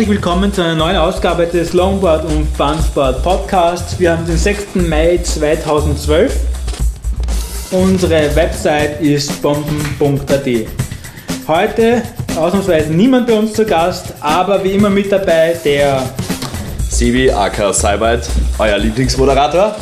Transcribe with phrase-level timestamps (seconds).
[0.00, 4.00] Herzlich willkommen zu einer neuen Ausgabe des Longboard und Funsport Podcasts.
[4.00, 4.76] Wir haben den 6.
[4.76, 6.34] Mai 2012.
[7.70, 10.46] Unsere Website ist bomben.at.
[11.46, 12.00] Heute
[12.34, 16.02] ausnahmsweise niemand bei uns zu Gast, aber wie immer mit dabei der
[16.88, 18.26] Sebi aka Seibert,
[18.58, 19.76] euer Lieblingsmoderator.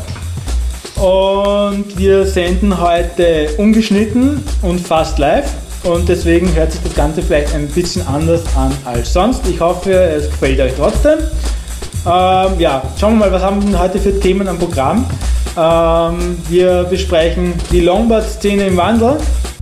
[0.96, 5.48] Und wir senden heute ungeschnitten und fast live.
[5.88, 9.46] Und deswegen hört sich das Ganze vielleicht ein bisschen anders an als sonst.
[9.48, 11.18] Ich hoffe, es gefällt euch trotzdem.
[12.06, 15.06] Ähm, ja, schauen wir mal, was haben wir heute für Themen am Programm.
[15.56, 19.16] Ähm, wir besprechen die Longboard-Szene im Wandel,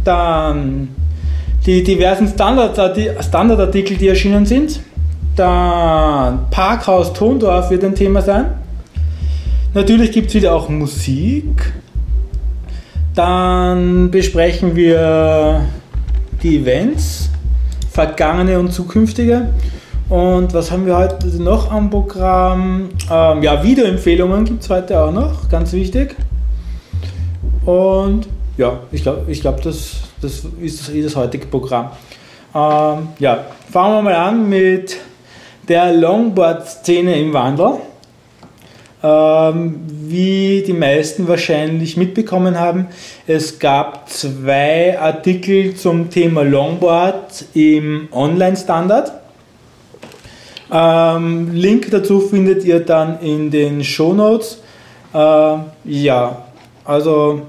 [0.05, 0.89] dann
[1.65, 4.81] die diversen Standardartikel, die erschienen sind,
[5.37, 8.47] dann Parkhaus Tondorf wird ein Thema sein.
[9.75, 11.73] Natürlich gibt es wieder auch Musik.
[13.15, 15.63] Dann besprechen wir
[16.47, 17.29] die Events,
[17.91, 19.49] vergangene und zukünftige.
[20.09, 22.91] Und was haben wir heute noch am Programm?
[23.11, 26.15] Ähm, ja, Videoempfehlungen gibt es heute auch noch, ganz wichtig.
[27.65, 31.91] Und ja, ich glaube, ich glaub, das, das ist das, das heutige Programm.
[32.55, 34.97] Ähm, ja, fangen wir mal an mit
[35.69, 37.73] der Longboard-Szene im Wandel.
[39.07, 42.89] Ähm, wie die meisten wahrscheinlich mitbekommen haben,
[43.27, 49.13] es gab zwei Artikel zum Thema Longboard im Online-Standard.
[50.73, 54.61] Ähm, Link dazu findet ihr dann in den Show Notes.
[55.15, 55.19] Äh,
[55.85, 56.45] ja,
[56.85, 57.43] also,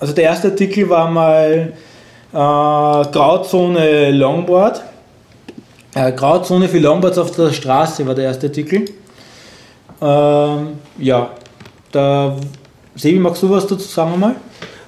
[0.00, 1.72] also der erste Artikel war mal
[2.32, 4.82] äh, Grauzone Longboard.
[5.94, 8.86] Äh, Grauzone für Longboards auf der Straße war der erste Artikel.
[10.04, 11.30] Ähm, ja,
[11.90, 12.36] da,
[12.94, 14.34] Sebi, magst du was dazu sagen einmal?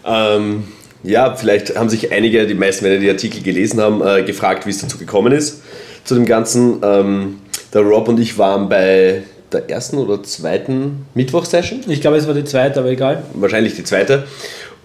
[0.05, 0.65] Ähm,
[1.03, 4.71] ja, vielleicht haben sich einige, die meisten, wenn die Artikel gelesen haben, äh, gefragt, wie
[4.71, 5.63] es dazu gekommen ist,
[6.05, 6.81] zu dem Ganzen.
[6.83, 7.39] Ähm,
[7.73, 9.23] der Rob und ich waren bei
[9.53, 11.81] der ersten oder zweiten Mittwochsession.
[11.89, 13.23] Ich glaube, es war die zweite, aber egal.
[13.35, 14.25] Wahrscheinlich die zweite.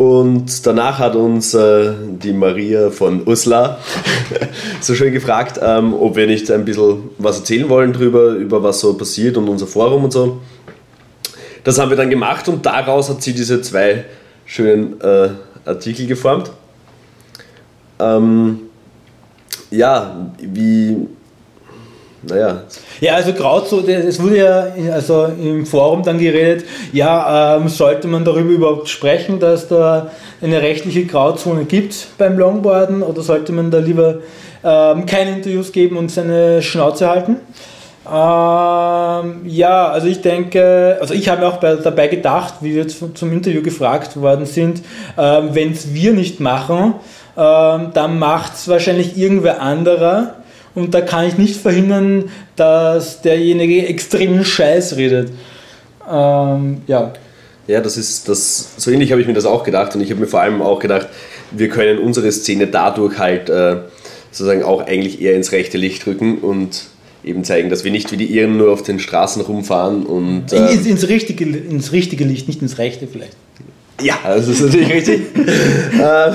[0.01, 3.77] Und danach hat uns äh, die Maria von Usla
[4.81, 8.79] so schön gefragt, ähm, ob wir nicht ein bisschen was erzählen wollen drüber, über was
[8.79, 10.41] so passiert und unser Forum und so.
[11.63, 14.05] Das haben wir dann gemacht und daraus hat sie diese zwei
[14.43, 15.29] schönen äh,
[15.65, 16.49] Artikel geformt.
[17.99, 18.61] Ähm,
[19.69, 20.97] ja, wie
[22.23, 22.63] naja.
[22.99, 23.33] Ja, also
[23.65, 28.89] so, es wurde ja also im Forum dann geredet, ja, ähm, sollte man darüber überhaupt
[28.89, 30.11] sprechen, dass da
[30.41, 34.19] eine rechtliche Grauzone gibt beim Longboarden oder sollte man da lieber
[34.63, 37.37] ähm, keine Interviews geben und seine Schnauze halten?
[38.05, 43.31] Ähm, ja, also ich denke, also ich habe auch bei, dabei gedacht, wie wir zum
[43.31, 44.81] Interview gefragt worden sind,
[45.17, 46.95] ähm, wenn es wir nicht machen,
[47.37, 50.35] ähm, dann macht es wahrscheinlich irgendwer anderer
[50.75, 55.31] und da kann ich nicht verhindern, dass derjenige extremen Scheiß redet.
[56.09, 57.13] Ähm, ja.
[57.67, 60.19] Ja, das ist das, so ähnlich habe ich mir das auch gedacht und ich habe
[60.19, 61.07] mir vor allem auch gedacht,
[61.51, 63.77] wir können unsere Szene dadurch halt äh,
[64.31, 66.85] sozusagen auch eigentlich eher ins rechte Licht rücken und
[67.23, 70.51] eben zeigen, dass wir nicht wie die Irren nur auf den Straßen rumfahren und.
[70.51, 73.35] Äh, ins, ins, richtige, ins richtige Licht, nicht ins rechte vielleicht.
[74.01, 75.21] Ja, das ist natürlich richtig.
[75.99, 76.31] äh,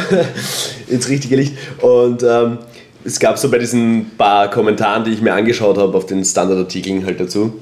[0.93, 1.55] ins richtige Licht.
[1.81, 2.59] Und ähm,
[3.07, 7.07] es gab so bei diesen paar Kommentaren, die ich mir angeschaut habe auf den Standardartikeln
[7.07, 7.61] halt dazu.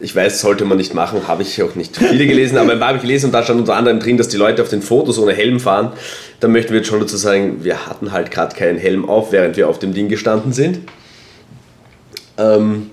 [0.00, 2.88] Ich weiß, sollte man nicht machen, habe ich auch nicht viele gelesen, aber ein paar
[2.88, 5.18] habe ich gelesen und da stand unter anderem drin, dass die Leute auf den Fotos
[5.18, 5.92] ohne Helm fahren.
[6.40, 9.56] Da möchten wir jetzt schon dazu sagen, wir hatten halt gerade keinen Helm auf, während
[9.56, 10.80] wir auf dem Ding gestanden sind.
[12.36, 12.90] Ähm,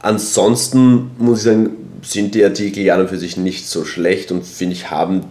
[0.00, 1.70] ansonsten muss ich sagen,
[2.02, 5.26] sind die Artikel ja und für sich nicht so schlecht und finde ich, haben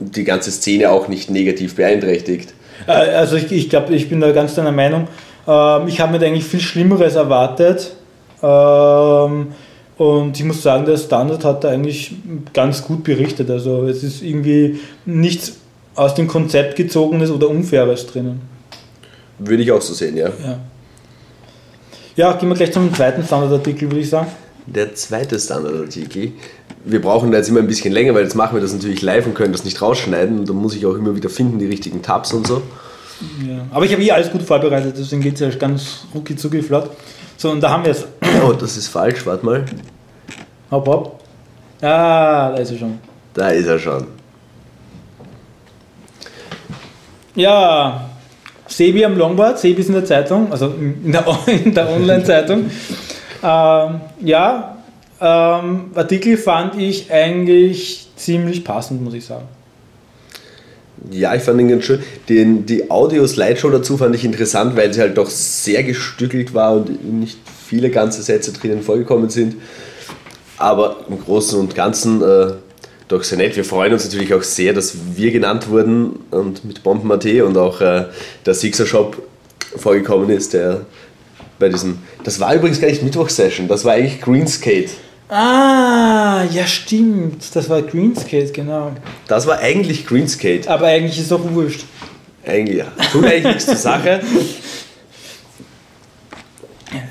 [0.00, 2.52] die ganze Szene auch nicht negativ beeinträchtigt.
[2.86, 5.08] Äh, also ich, ich glaube, ich bin da ganz deiner Meinung.
[5.46, 7.92] Ähm, ich habe mir eigentlich viel Schlimmeres erwartet.
[8.42, 9.48] Ähm,
[9.98, 12.14] und ich muss sagen, der Standard hat da eigentlich
[12.52, 13.50] ganz gut berichtet.
[13.50, 15.54] Also es ist irgendwie nichts
[15.94, 18.40] aus dem Konzept gezogenes oder Unfaires drinnen.
[19.38, 20.28] Würde ich auch so sehen, ja.
[20.28, 20.58] Ja,
[22.16, 24.28] ja gehen wir gleich zum zweiten Standardartikel, würde ich sagen.
[24.66, 26.32] Der zweite Standardartikel.
[26.84, 29.26] Wir brauchen da jetzt immer ein bisschen länger, weil jetzt machen wir das natürlich live
[29.26, 30.40] und können das nicht rausschneiden.
[30.40, 32.62] Und da muss ich auch immer wieder finden, die richtigen Tabs und so.
[33.46, 36.60] Ja, aber ich habe eh alles gut vorbereitet, deswegen geht es ja ganz rucki zucki
[36.60, 36.90] flott.
[37.36, 38.06] So, und da haben wir es.
[38.44, 39.64] Oh, das ist falsch, warte mal.
[40.70, 41.20] Hopp, hopp.
[41.80, 42.98] Ah, da ist er schon.
[43.34, 44.06] Da ist er schon.
[47.34, 48.08] Ja,
[48.66, 51.24] Sebi am Longboard, Sebi ist in der Zeitung, also in der,
[51.64, 52.70] der Online-Zeitung.
[53.42, 54.71] Ähm, ja,
[55.22, 59.46] ähm, Artikel fand ich eigentlich ziemlich passend, muss ich sagen.
[61.10, 62.02] Ja, ich fand ihn ganz schön.
[62.28, 67.20] Den, die Audio-Slideshow dazu fand ich interessant, weil sie halt doch sehr gestückelt war und
[67.20, 69.56] nicht viele ganze Sätze drinnen vorgekommen sind.
[70.58, 72.52] Aber im Großen und Ganzen äh,
[73.08, 73.54] doch sehr nett.
[73.56, 77.80] Wir freuen uns natürlich auch sehr, dass wir genannt wurden und mit Bomben.at und auch
[77.80, 78.06] äh,
[78.44, 79.22] der Sixer Shop
[79.76, 80.82] vorgekommen ist, der
[81.58, 81.98] bei diesem.
[82.24, 84.90] Das war übrigens gar nicht Mittwochsession, das war eigentlich Greenskate.
[85.32, 87.56] Ah, ja stimmt.
[87.56, 88.92] Das war Greenskate, genau.
[89.28, 90.68] Das war eigentlich Greenskate.
[90.68, 91.84] Aber eigentlich ist es auch wurscht.
[92.46, 92.86] Eigentlich, ja.
[93.10, 94.20] Tut eigentlich nichts zur Sache.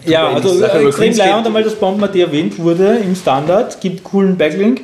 [0.05, 4.81] Ja, also extrem leiernd einmal, dass Bomben.at erwähnt wurde im Standard, gibt coolen Backlink,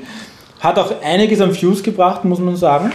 [0.60, 2.92] hat auch einiges an Views gebracht, muss man sagen.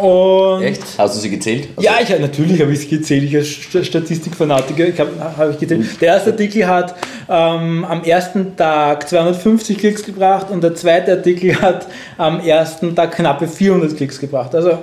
[0.00, 0.82] Und Echt?
[0.98, 1.68] Hast du sie gezählt?
[1.76, 3.24] Also ja, ich, natürlich habe ich es gezählt.
[3.24, 6.00] Ich als Statistikfanatiker habe hab ich gezählt.
[6.00, 6.94] Der erste Artikel hat
[7.28, 11.86] ähm, am ersten Tag 250 Klicks gebracht und der zweite Artikel hat
[12.18, 14.54] am ersten Tag knappe 400 Klicks gebracht.
[14.54, 14.78] Also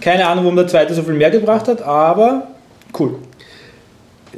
[0.00, 2.48] keine Ahnung, warum der zweite so viel mehr gebracht hat, aber
[2.98, 3.16] cool.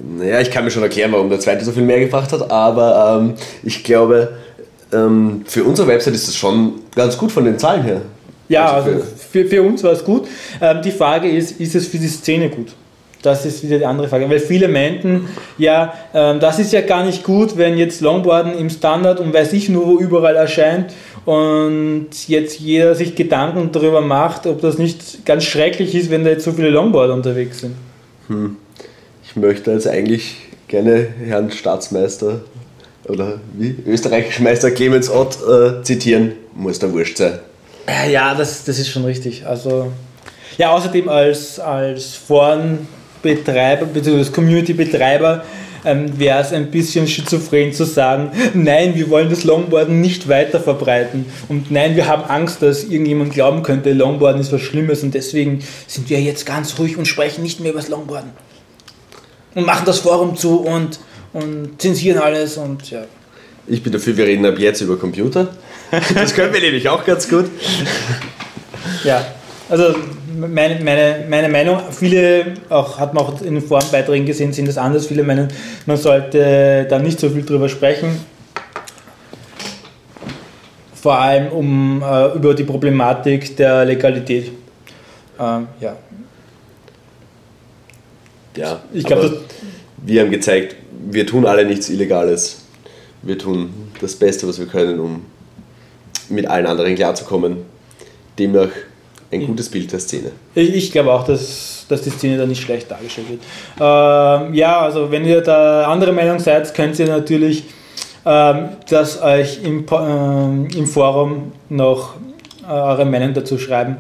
[0.02, 3.20] Naja, ich kann mir schon erklären, warum der zweite so viel mehr gebracht hat, aber
[3.20, 4.36] ähm, ich glaube,
[4.92, 8.02] ähm, für unsere Website ist das schon ganz gut von den Zahlen her.
[8.48, 10.26] Ja, also für, für uns war es gut.
[10.60, 12.68] Ähm, die Frage ist, ist es für die Szene gut?
[13.22, 14.28] Das ist wieder die andere Frage.
[14.30, 15.28] Weil viele meinten,
[15.58, 19.52] ja, ähm, das ist ja gar nicht gut, wenn jetzt Longboarden im Standard und weiß
[19.52, 20.92] ich nur wo überall erscheint
[21.26, 26.30] und jetzt jeder sich Gedanken darüber macht, ob das nicht ganz schrecklich ist, wenn da
[26.30, 27.74] jetzt so viele Longboarder unterwegs sind.
[28.28, 28.56] Hm.
[29.24, 30.36] Ich möchte jetzt eigentlich
[30.66, 32.40] gerne Herrn Staatsmeister
[33.06, 36.32] oder wie österreichischen Meister Clemens Ott äh, zitieren.
[36.54, 37.38] Muss da wurscht sein.
[37.86, 39.46] Äh, ja, das, das ist schon richtig.
[39.46, 39.92] Also,
[40.58, 44.30] ja, außerdem als, als Forenbetreiber bzw.
[44.30, 45.44] Community-Betreiber
[45.84, 50.60] ähm, wäre es ein bisschen schizophren zu sagen, nein, wir wollen das Longboarden nicht weiter
[50.60, 55.14] verbreiten und nein, wir haben Angst, dass irgendjemand glauben könnte, Longboarden ist was Schlimmes und
[55.14, 58.30] deswegen sind wir jetzt ganz ruhig und sprechen nicht mehr über das Longboarden.
[59.54, 61.00] Und machen das Forum zu und,
[61.32, 63.04] und zensieren alles und ja.
[63.66, 65.48] Ich bin dafür, wir reden ab jetzt über Computer.
[66.14, 67.46] Das können wir nämlich auch ganz gut.
[69.04, 69.24] Ja,
[69.68, 69.94] also
[70.36, 74.78] meine, meine, meine Meinung, viele, auch hat man auch in den Forenbeiträgen gesehen, sind das
[74.78, 75.06] anders.
[75.06, 75.48] Viele meinen,
[75.86, 78.08] man sollte da nicht so viel drüber sprechen.
[80.94, 84.52] Vor allem um äh, über die Problematik der Legalität.
[85.38, 85.96] Ähm, ja.
[88.56, 89.40] Ja, ich glaube,
[89.98, 90.76] wir haben gezeigt,
[91.10, 92.64] wir tun alle nichts Illegales.
[93.22, 93.70] Wir tun
[94.00, 95.24] das Beste, was wir können, um
[96.30, 97.58] mit allen anderen klarzukommen.
[98.38, 98.68] Demnach
[99.32, 100.32] ein gutes Bild der Szene.
[100.54, 103.40] Ich, ich glaube auch, dass, dass die Szene da nicht schlecht dargestellt wird.
[103.78, 107.64] Ähm, ja, also wenn ihr da andere Meinung seid, könnt ihr natürlich
[108.26, 112.14] ähm, das euch im, ähm, im Forum noch
[112.62, 113.96] äh, eure Meinung dazu schreiben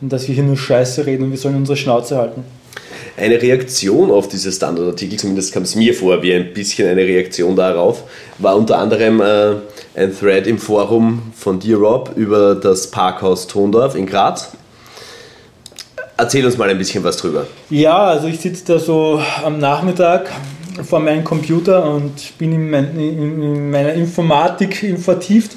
[0.00, 2.44] und dass wir hier nur Scheiße reden und wir sollen unsere Schnauze halten.
[3.16, 7.56] Eine Reaktion auf diese Standardartikel, zumindest kam es mir vor, wie ein bisschen eine Reaktion
[7.56, 8.04] darauf,
[8.38, 9.56] war unter anderem äh,
[9.94, 14.52] ein Thread im Forum von dir, Rob, über das Parkhaus Tondorf in Graz.
[16.16, 17.46] Erzähl uns mal ein bisschen was drüber.
[17.70, 20.30] Ja, also ich sitze da so am Nachmittag
[20.84, 25.52] vor meinem Computer und bin in, mein, in meiner Informatik vertieft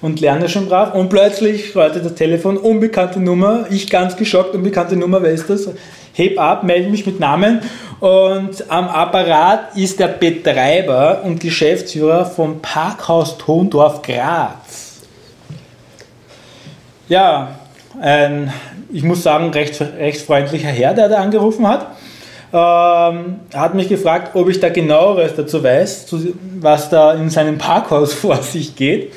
[0.00, 0.94] und lerne schon brav.
[0.94, 5.68] Und plötzlich läutet das Telefon, unbekannte Nummer, ich ganz geschockt, unbekannte Nummer, wer ist das?
[6.14, 7.60] Heb ab, melde mich mit Namen
[8.00, 15.02] und am Apparat ist der Betreiber und Geschäftsführer vom Parkhaus Tondorf Graz.
[17.08, 17.56] Ja,
[18.00, 18.52] ein,
[18.92, 21.86] ich muss sagen, recht, recht freundlicher Herr, der da angerufen hat.
[22.52, 26.14] Ähm, hat mich gefragt, ob ich da genaueres dazu weiß,
[26.60, 29.12] was da in seinem Parkhaus vor sich geht.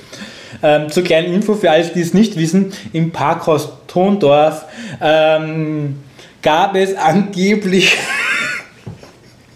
[0.64, 4.66] Ähm, zur kleinen Info für alle, die es nicht wissen, im Parkhaus Tondorf
[5.02, 5.98] ähm,
[6.42, 7.98] gab es angeblich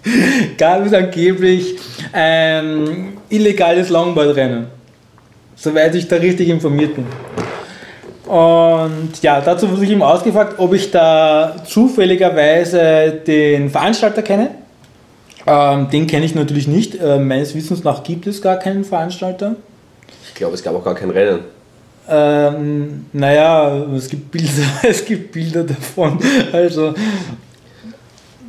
[0.58, 1.76] gab es angeblich
[2.12, 4.68] ein illegales Longboardrennen.
[5.56, 7.06] Soweit ich da richtig informiert bin.
[8.26, 14.52] Und ja, dazu wurde ich ihm ausgefragt, ob ich da zufälligerweise den Veranstalter kenne.
[15.46, 16.96] Ähm, den kenne ich natürlich nicht.
[16.96, 19.56] Äh, meines Wissens nach gibt es gar keinen Veranstalter.
[20.28, 21.42] Ich glaube, es gab auch gar kein Rennen.
[22.14, 26.20] Ähm, naja, es gibt Bilder, es gibt Bilder davon.
[26.52, 26.94] Also,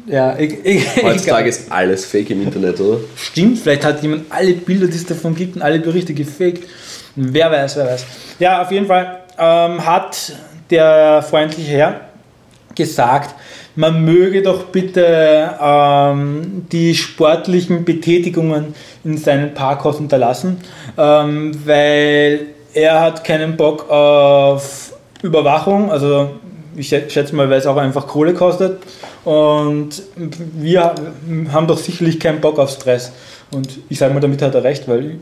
[0.07, 2.99] ja, ich, ich, Heutzutage ich, ist alles fake im Internet, oder?
[3.15, 6.65] Stimmt, vielleicht hat jemand alle Bilder, die es davon gibt und alle Berichte gefaked.
[7.15, 8.05] Wer weiß, wer weiß.
[8.41, 10.33] Ja, auf jeden Fall ähm, hat
[10.71, 12.01] der freundliche Herr
[12.75, 13.35] gesagt,
[13.75, 20.59] man möge doch bitte ähm, die sportlichen Betätigungen in seinem Parkhaus unterlassen,
[20.99, 26.31] ähm, weil er hat keinen Bock auf Überwachung, also
[26.77, 28.83] ich schätze mal, weil es auch einfach Kohle kostet.
[29.25, 30.03] Und
[30.55, 30.95] wir
[31.53, 33.13] haben doch sicherlich keinen Bock auf Stress.
[33.53, 35.19] Und ich sage mal, damit hat er recht, weil,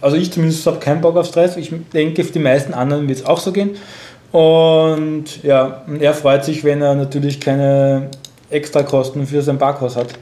[0.00, 1.56] also ich zumindest habe keinen Bock auf Stress.
[1.56, 3.70] Ich denke, für die meisten anderen wird es auch so gehen.
[4.32, 8.10] Und ja, er freut sich, wenn er natürlich keine
[8.50, 10.14] Extrakosten für sein Parkhaus hat.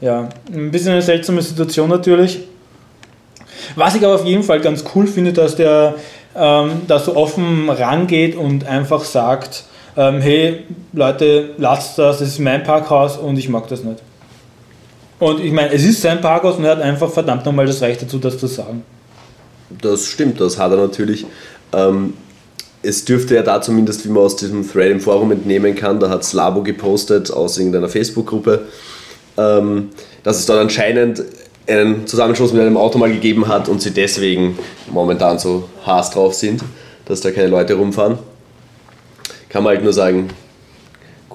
[0.00, 2.40] Ja, ein bisschen eine seltsame Situation natürlich.
[3.76, 5.94] Was ich aber auf jeden Fall ganz cool finde, dass der
[6.36, 9.64] ähm, da so offen rangeht und einfach sagt,
[9.96, 13.98] ähm, hey Leute, lasst das, das ist mein Parkhaus und ich mag das nicht.
[15.18, 18.00] Und ich meine, es ist sein Parkhaus und er hat einfach verdammt nochmal das Recht
[18.02, 18.82] dazu, das zu sagen.
[19.82, 21.26] Das stimmt, das hat er natürlich.
[21.72, 22.14] Ähm,
[22.82, 26.08] es dürfte ja da zumindest, wie man aus diesem Thread im Forum entnehmen kann, da
[26.08, 28.66] hat Slabo gepostet aus irgendeiner Facebook-Gruppe,
[29.36, 29.90] ähm,
[30.22, 31.22] dass es dort anscheinend
[31.70, 34.58] einen Zusammenschluss mit einem Auto mal gegeben hat und sie deswegen
[34.90, 36.62] momentan so Haas drauf sind,
[37.04, 38.18] dass da keine Leute rumfahren.
[39.48, 40.30] Kann man halt nur sagen,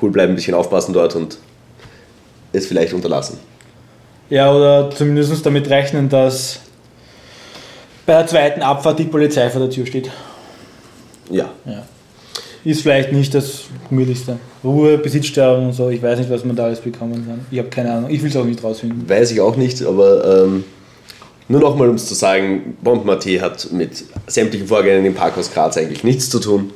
[0.02, 1.38] cool bleiben, ein bisschen aufpassen dort und
[2.54, 3.40] es vielleicht unterlassen.
[4.30, 6.60] Ja, oder zumindest damit rechnen, dass
[8.06, 10.10] bei der zweiten Abfahrt die Polizei vor der Tür steht.
[11.30, 11.50] Ja.
[11.66, 11.84] ja.
[12.66, 14.40] Ist vielleicht nicht das gemütlichste.
[14.64, 17.46] Ruhe, Besitzstörung und so, ich weiß nicht, was man da alles bekommen kann.
[17.52, 19.08] Ich habe keine Ahnung, ich will es auch nicht rausfinden.
[19.08, 20.64] Weiß ich auch nicht, aber ähm,
[21.48, 25.78] nur nochmal, um es zu sagen, Bomb Mate hat mit sämtlichen Vorgängen im Parkhaus Graz
[25.78, 26.72] eigentlich nichts zu tun.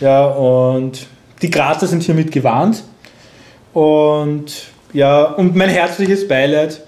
[0.00, 1.08] Ja, und
[1.42, 2.84] die Grazer sind hiermit gewarnt.
[3.72, 4.52] Und
[4.92, 6.80] ja, und mein herzliches Beileid,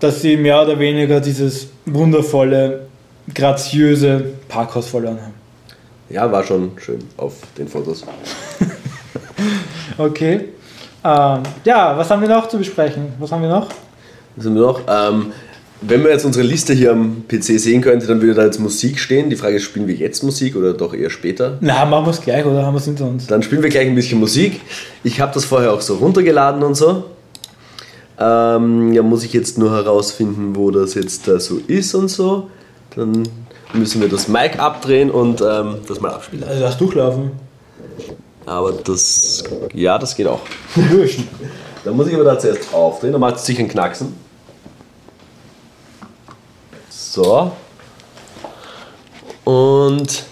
[0.00, 2.86] dass sie mehr oder weniger dieses wundervolle,
[3.34, 5.39] graziöse Parkhaus verloren haben.
[6.10, 8.04] Ja, war schon schön auf den Fotos.
[9.98, 10.46] okay.
[11.04, 13.12] Ähm, ja, was haben wir noch zu besprechen?
[13.20, 13.68] Was haben wir noch?
[14.34, 14.80] Was haben wir noch?
[14.88, 15.32] Ähm,
[15.82, 18.98] wenn man jetzt unsere Liste hier am PC sehen könnte, dann würde da jetzt Musik
[18.98, 19.30] stehen.
[19.30, 21.58] Die Frage ist, spielen wir jetzt Musik oder doch eher später?
[21.60, 23.28] Na, machen wir es gleich oder haben wir es hinter uns?
[23.28, 24.60] Dann spielen wir gleich ein bisschen Musik.
[25.04, 27.04] Ich habe das vorher auch so runtergeladen und so.
[28.18, 32.50] Ähm, ja, muss ich jetzt nur herausfinden, wo das jetzt da so ist und so.
[32.96, 33.22] Dann
[33.72, 36.44] müssen wir das Mic abdrehen und ähm, das mal abspielen.
[36.44, 37.32] Also das durchlaufen.
[38.46, 40.40] Aber das, ja, das geht auch.
[41.84, 44.14] dann muss ich aber da zuerst aufdrehen, dann macht es sicher einen Knacksen.
[46.88, 47.52] So.
[49.44, 50.24] Und.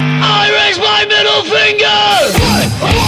[0.00, 3.07] I raise my middle finger!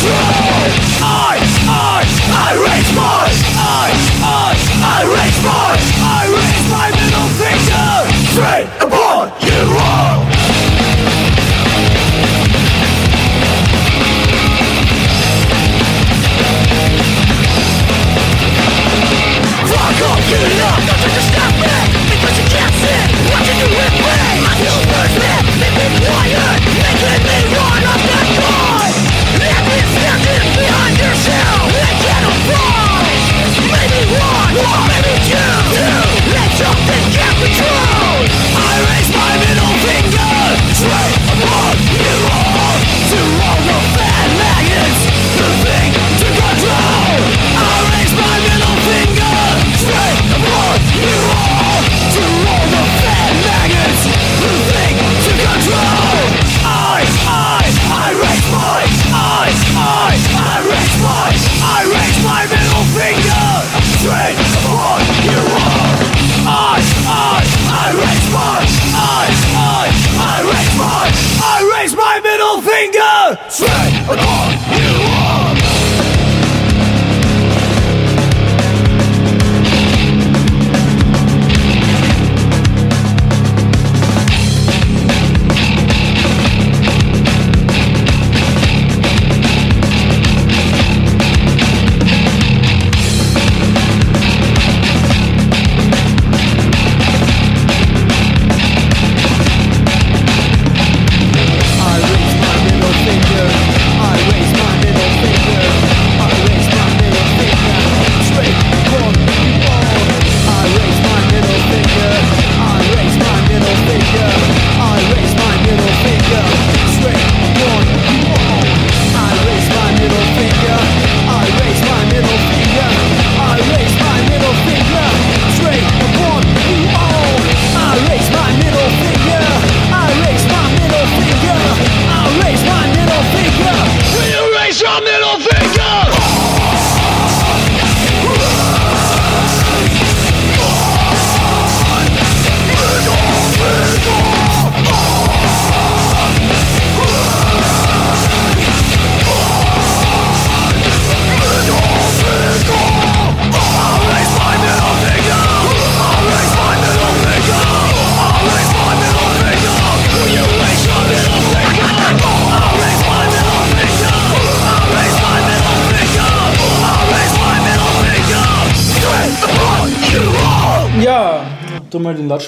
[0.00, 3.90] I, I, I raise voice I,
[4.22, 4.54] I,
[4.86, 6.17] I raise voice I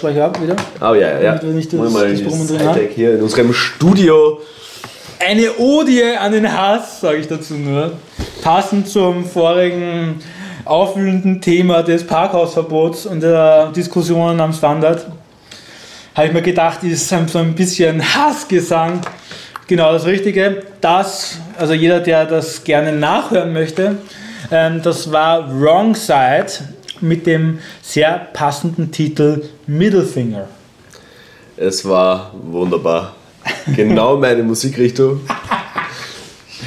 [0.01, 0.57] Lautsprecher ab wieder.
[0.81, 1.33] Oh ja, ja.
[1.33, 2.81] Damit wir nicht das- mal das Brummen drin haben?
[2.95, 4.41] Hier in unserem Studio.
[5.19, 7.93] Eine Odie an den Hass, sage ich dazu nur.
[8.43, 10.21] Passend zum vorigen
[10.65, 15.07] aufwühlenden Thema des Parkhausverbots und der Diskussionen am Standard,
[16.15, 19.01] habe ich mir gedacht, ist so ein bisschen Hassgesang
[19.67, 20.63] genau das Richtige.
[20.81, 23.99] Das, also jeder, der das gerne nachhören möchte,
[24.51, 26.47] ähm, das war Wrong Side
[27.03, 30.49] mit dem sehr passenden Titel Middle Finger.
[31.57, 33.17] Es war wunderbar.
[33.75, 35.21] Genau meine Musikrichtung.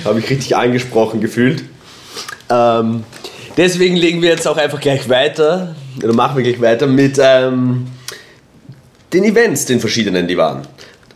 [0.06, 1.64] Habe ich richtig angesprochen gefühlt.
[2.50, 3.04] Ähm,
[3.58, 7.88] deswegen legen wir jetzt auch einfach gleich weiter, oder machen wir gleich weiter mit ähm,
[9.14, 10.62] den Events, den verschiedenen, die waren.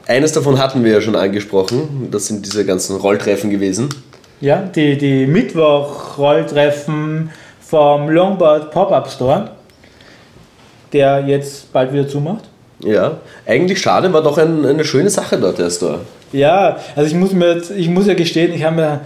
[0.07, 3.89] Eines davon hatten wir ja schon angesprochen, das sind diese ganzen Rolltreffen gewesen.
[4.39, 7.31] Ja, die, die Mittwoch-Rolltreffen
[7.69, 9.49] vom Longboard Pop-Up Store,
[10.93, 12.45] der jetzt bald wieder zumacht.
[12.79, 15.99] Ja, eigentlich schade, war doch ein, eine schöne Sache dort, der Store.
[16.31, 19.01] Ja, also ich muss mir jetzt, ich muss ja gestehen, ich habe mir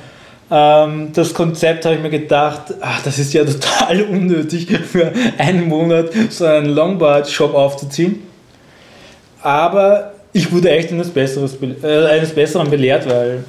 [0.54, 5.68] ähm, das Konzept habe ich mir gedacht, ach, das ist ja total unnötig für einen
[5.70, 8.24] Monat so einen Longboard-Shop aufzuziehen.
[9.42, 13.44] Aber ich wurde echt eines, Besseres, be- äh, eines Besseren belehrt, weil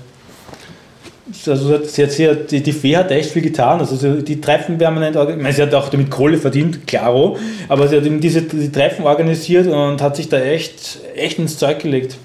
[1.47, 3.79] also sie hat, die, die Fee hat echt viel getan.
[3.79, 5.39] Also sie, die Treffen permanent organisiert.
[5.39, 7.39] Ich meine, sie hat auch damit Kohle verdient, klaro.
[7.69, 11.59] Aber sie hat eben diese die Treffen organisiert und hat sich da echt, echt ins
[11.59, 12.17] Zeug gelegt.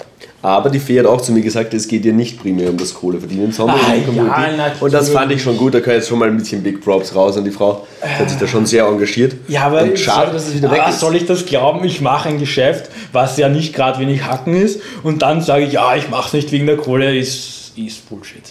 [0.41, 2.93] Aber die Fee hat auch zu mir gesagt, es geht ihr nicht primär um das
[2.93, 4.41] Kohleverdienen, sondern Ah, um die Community.
[4.57, 6.79] ja, und das fand ich schon gut, da kann jetzt schon mal ein bisschen Big
[6.83, 7.87] Props raus an die Frau.
[8.01, 9.35] Sie hat sich da schon sehr engagiert.
[9.47, 10.99] Ja, aber und schade, dass es wieder weg ah, ist.
[10.99, 11.83] Soll ich das glauben?
[11.85, 15.73] Ich mache ein Geschäft, was ja nicht gerade wenig Hacken ist, und dann sage ich,
[15.73, 18.43] ja, ich mache es nicht wegen der Kohle, ist, ist Bullshit.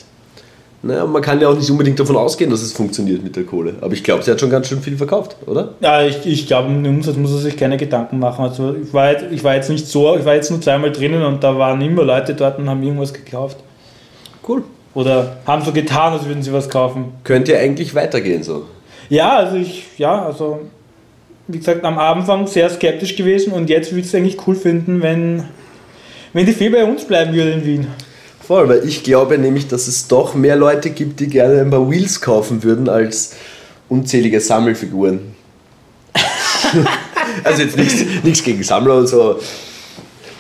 [0.83, 3.75] Naja, man kann ja auch nicht unbedingt davon ausgehen, dass es funktioniert mit der Kohle.
[3.81, 5.75] Aber ich glaube, sie hat schon ganz schön viel verkauft, oder?
[5.81, 8.45] Ja, ich, ich glaube, um den Umsatz muss er sich keine Gedanken machen.
[8.45, 11.23] Also ich war, jetzt, ich war jetzt nicht so, ich war jetzt nur zweimal drinnen
[11.23, 13.57] und da waren immer Leute dort und haben irgendwas gekauft.
[14.47, 14.63] Cool.
[14.95, 17.13] Oder haben so getan, als würden sie was kaufen.
[17.25, 18.67] Könnte ja eigentlich weitergehen so.
[19.09, 20.61] Ja, also ich, ja, also
[21.49, 25.03] wie gesagt, am Anfang sehr skeptisch gewesen und jetzt würde ich es eigentlich cool finden,
[25.03, 25.45] wenn,
[26.33, 27.87] wenn die Fee bei uns bleiben würde in Wien.
[28.47, 31.91] Voll, weil ich glaube nämlich, dass es doch mehr Leute gibt, die gerne ein paar
[31.91, 33.35] Wheels kaufen würden, als
[33.89, 35.35] unzählige Sammelfiguren.
[37.45, 39.41] also jetzt nichts, nichts gegen Sammler und so.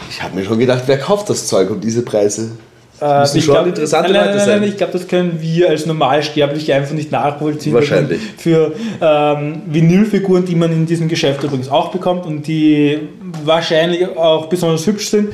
[0.08, 2.52] Ich habe mir schon gedacht, wer kauft das Zeug um diese Preise?
[3.00, 4.60] Das müssen ich schon glaub- interessante nein, nein, Leute nein, sein.
[4.60, 7.74] Nein, ich glaube, das können wir als Normalsterbliche einfach nicht nachvollziehen.
[7.74, 8.20] Wahrscheinlich.
[8.38, 13.00] Für ähm, Vinylfiguren, die man in diesem Geschäft übrigens auch bekommt und die
[13.44, 15.32] wahrscheinlich auch besonders hübsch sind,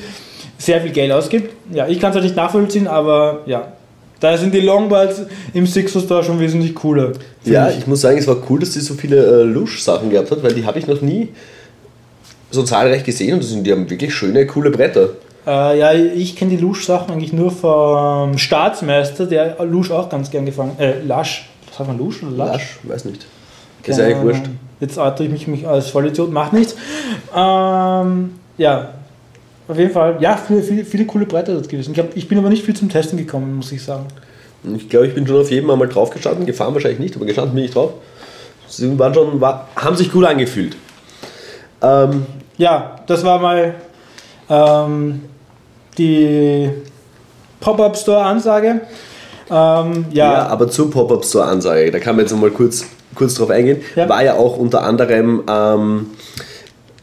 [0.63, 1.53] sehr viel Geld ausgibt.
[1.73, 3.73] Ja, ich kann es halt nicht nachvollziehen, aber ja.
[4.21, 5.23] Da sind die Longboards
[5.53, 7.13] im Sixer Store schon wesentlich cooler.
[7.45, 7.79] Ja, ich.
[7.79, 10.55] ich muss sagen, es war cool, dass die so viele äh, Lusch-Sachen gehabt hat, weil
[10.55, 11.31] die habe ich noch nie
[12.53, 15.09] so zahlreich gesehen und das sind, die haben wirklich schöne, coole Bretter.
[15.45, 20.47] Äh, ja, ich kenne die Lusch-Sachen eigentlich nur vom Staatsmeister, der Lusch auch ganz gern
[20.47, 21.49] gefangen Äh, Lasch.
[21.69, 22.53] Was sagt man, Lusch oder Lasch?
[22.53, 23.27] Lasch, weiß nicht.
[23.83, 24.29] Ist Keine eigentlich Ahnung.
[24.29, 24.43] wurscht.
[24.79, 26.77] Jetzt oute ich mich, mich als Vollidiot, macht nichts.
[27.37, 28.91] Ähm, ja,
[29.73, 31.93] auf jeden Fall, ja, viele, viele, viele coole Bretter dort gewesen.
[31.93, 34.07] Ich, hab, ich bin aber nicht viel zum Testen gekommen, muss ich sagen.
[34.77, 37.55] Ich glaube, ich bin schon auf jedem einmal drauf gestanden, gefahren wahrscheinlich nicht, aber gestanden
[37.55, 37.95] bin ich drauf.
[38.69, 40.77] Sie waren schon, war, haben sich gut angefühlt.
[41.83, 42.27] Ähm,
[42.59, 43.75] Ja, das war mal
[44.49, 45.23] ähm,
[45.99, 46.71] die
[47.61, 48.83] Pop-Up-Store-Ansage.
[49.51, 50.33] Ähm, ja.
[50.33, 54.09] ja, aber zur Pop-Up-Store-Ansage, da kann man jetzt noch mal kurz, kurz drauf eingehen, Ja.
[54.09, 56.07] war ja auch unter anderem ähm,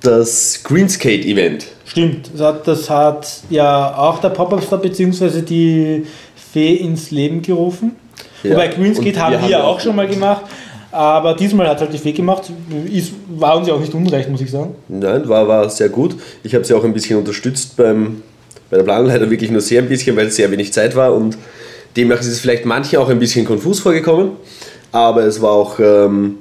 [0.02, 1.68] das Greenskate-Event.
[1.86, 2.32] stimmt.
[2.34, 5.42] Das hat, das hat ja auch der Pop-Up-Store bzw.
[5.42, 6.06] die
[6.54, 7.96] Fee ins Leben gerufen.
[8.44, 10.46] Ja, Wobei und Greenscape wir haben wir ja ja auch auch schon mal gemacht.
[10.92, 12.52] Aber diesmal hat halt die Fee gemacht.
[12.92, 14.74] Ist, war uns ja auch nicht unrecht, muss ich sagen.
[14.88, 16.16] Nein, war, war sehr gut.
[16.44, 18.24] Ich habe sie auch ein bisschen unterstützt beim,
[18.72, 21.14] bei der Planung, leider wirklich nur sehr ein bisschen, weil es sehr wenig Zeit war
[21.14, 21.38] und
[21.96, 24.32] demnach ist es vielleicht manchen auch ein bisschen konfus vorgekommen.
[24.92, 26.38] Aber es war auch ähm,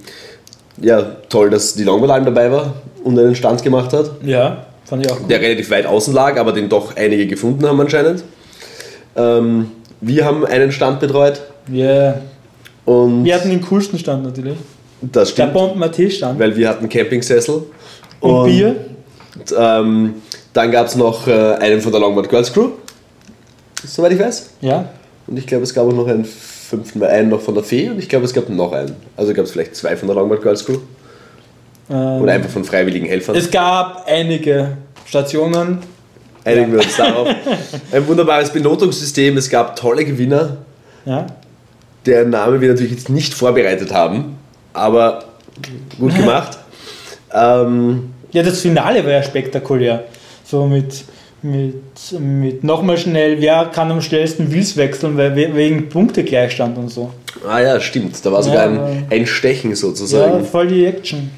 [0.80, 5.10] ja, toll, dass die Longboard dabei war und einen Stand gemacht hat, Ja, fand ich
[5.12, 5.30] auch gut.
[5.30, 8.22] der relativ weit außen lag, aber den doch einige gefunden haben anscheinend.
[9.16, 12.20] Ähm, wir haben einen Stand betreut Wir,
[12.84, 14.56] und wir hatten den coolsten Stand natürlich.
[15.02, 16.38] das Der stimmt, Bomben AT stand.
[16.38, 17.62] weil wir hatten Campingsessel
[18.20, 18.76] Und, Bier.
[19.36, 20.14] Und, ähm,
[20.52, 22.70] dann gab es noch äh, einen von der Longboard Girls Crew,
[23.84, 24.50] soweit ich weiß.
[24.60, 24.88] Ja.
[25.26, 26.26] Und ich glaube, es gab auch noch einen
[26.68, 28.94] fünften, einen noch von der Fee und ich glaube, es gab noch einen.
[29.16, 30.78] Also gab es vielleicht zwei von der Longboard Girls Crew
[31.90, 33.34] Ähm, oder einfach von freiwilligen Helfern.
[33.36, 34.76] es gab einige
[35.06, 35.78] Stationen.
[36.44, 37.28] Einigen wir uns darauf.
[37.92, 40.58] Ein wunderbares Benotungssystem, es gab tolle Gewinner,
[41.04, 41.26] Ja.
[42.06, 44.36] deren Name wir natürlich jetzt nicht vorbereitet haben,
[44.72, 45.24] aber
[45.98, 46.58] gut gemacht.
[47.34, 50.04] ähm, Ja, das Finale war ja spektakulär.
[50.44, 51.04] So mit,
[51.42, 51.74] mit,
[52.20, 57.10] mit nochmal schnell, wer kann am schnellsten Wils wechseln, weil we- wegen Punktegleichstand und so.
[57.48, 58.24] Ah ja, stimmt.
[58.24, 60.38] Da war sogar Ja, ein, ein Stechen sozusagen.
[60.38, 61.30] Ja, voll die Action.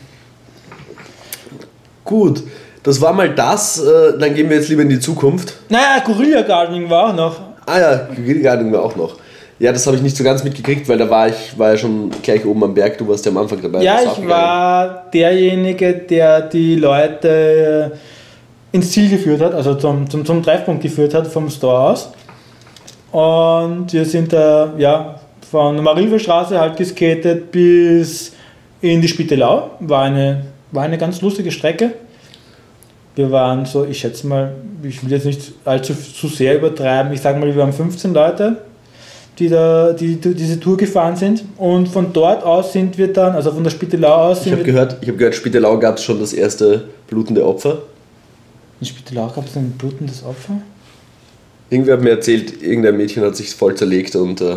[2.04, 2.42] Gut,
[2.82, 3.78] das war mal das.
[3.78, 5.54] Äh, dann gehen wir jetzt lieber in die Zukunft.
[5.68, 7.40] Naja, Gorilla Gardening war auch noch.
[7.66, 9.16] Ah ja, Guerilla wir auch noch.
[9.58, 12.10] Ja, das habe ich nicht so ganz mitgekriegt, weil da war ich war ja schon
[12.22, 12.96] gleich oben am Berg.
[12.96, 13.82] Du warst ja am Anfang dabei.
[13.82, 17.92] Ja, ich war derjenige, der die Leute
[18.72, 22.10] ins Ziel geführt hat, also zum, zum, zum Treffpunkt geführt hat vom Store aus.
[23.12, 28.32] Und wir sind da ja, von der Marilferstraße halt geskatet bis
[28.80, 29.70] in die Spittelau.
[29.80, 31.92] War eine, war eine ganz lustige Strecke.
[33.16, 34.52] Wir waren so, ich schätze mal,
[34.82, 38.58] ich will jetzt nicht allzu zu sehr übertreiben, ich sage mal, wir waren 15 Leute,
[39.38, 41.42] die, da, die, die diese Tour gefahren sind.
[41.56, 44.62] Und von dort aus sind wir dann, also von der Spittelau aus, Ich sind habe
[44.62, 47.78] gehört, ich hab gehört, Spittelau gab es schon das erste blutende Opfer.
[48.80, 50.54] In Spittelau gab es ein blutendes Opfer?
[51.68, 54.56] Irgendwer hat mir erzählt, irgendein Mädchen hat sich voll zerlegt und äh,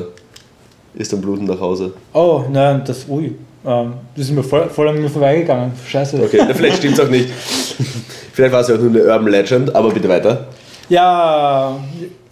[0.96, 1.94] ist dann blutend nach Hause.
[2.14, 5.74] Oh, nein, das, ui, ähm, das ist mir voll, voll an mir vorbeigegangen.
[5.88, 6.22] Scheiße.
[6.24, 7.30] Okay, na, vielleicht stimmt es auch nicht.
[8.34, 10.48] Vielleicht war es ja auch nur eine Urban Legend, aber bitte weiter.
[10.90, 11.78] Ja,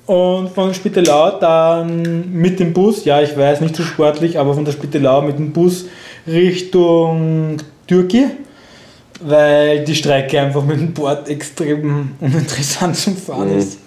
[0.08, 4.65] und von Spittelau dann mit dem Bus, ja, ich weiß, nicht so sportlich, aber von
[4.65, 5.86] der Spittelau mit dem Bus
[6.25, 8.32] Richtung Türkei,
[9.24, 13.60] weil die Strecke einfach mit dem Board extrem uninteressant zum Fahren Mhm.
[13.60, 13.80] ist.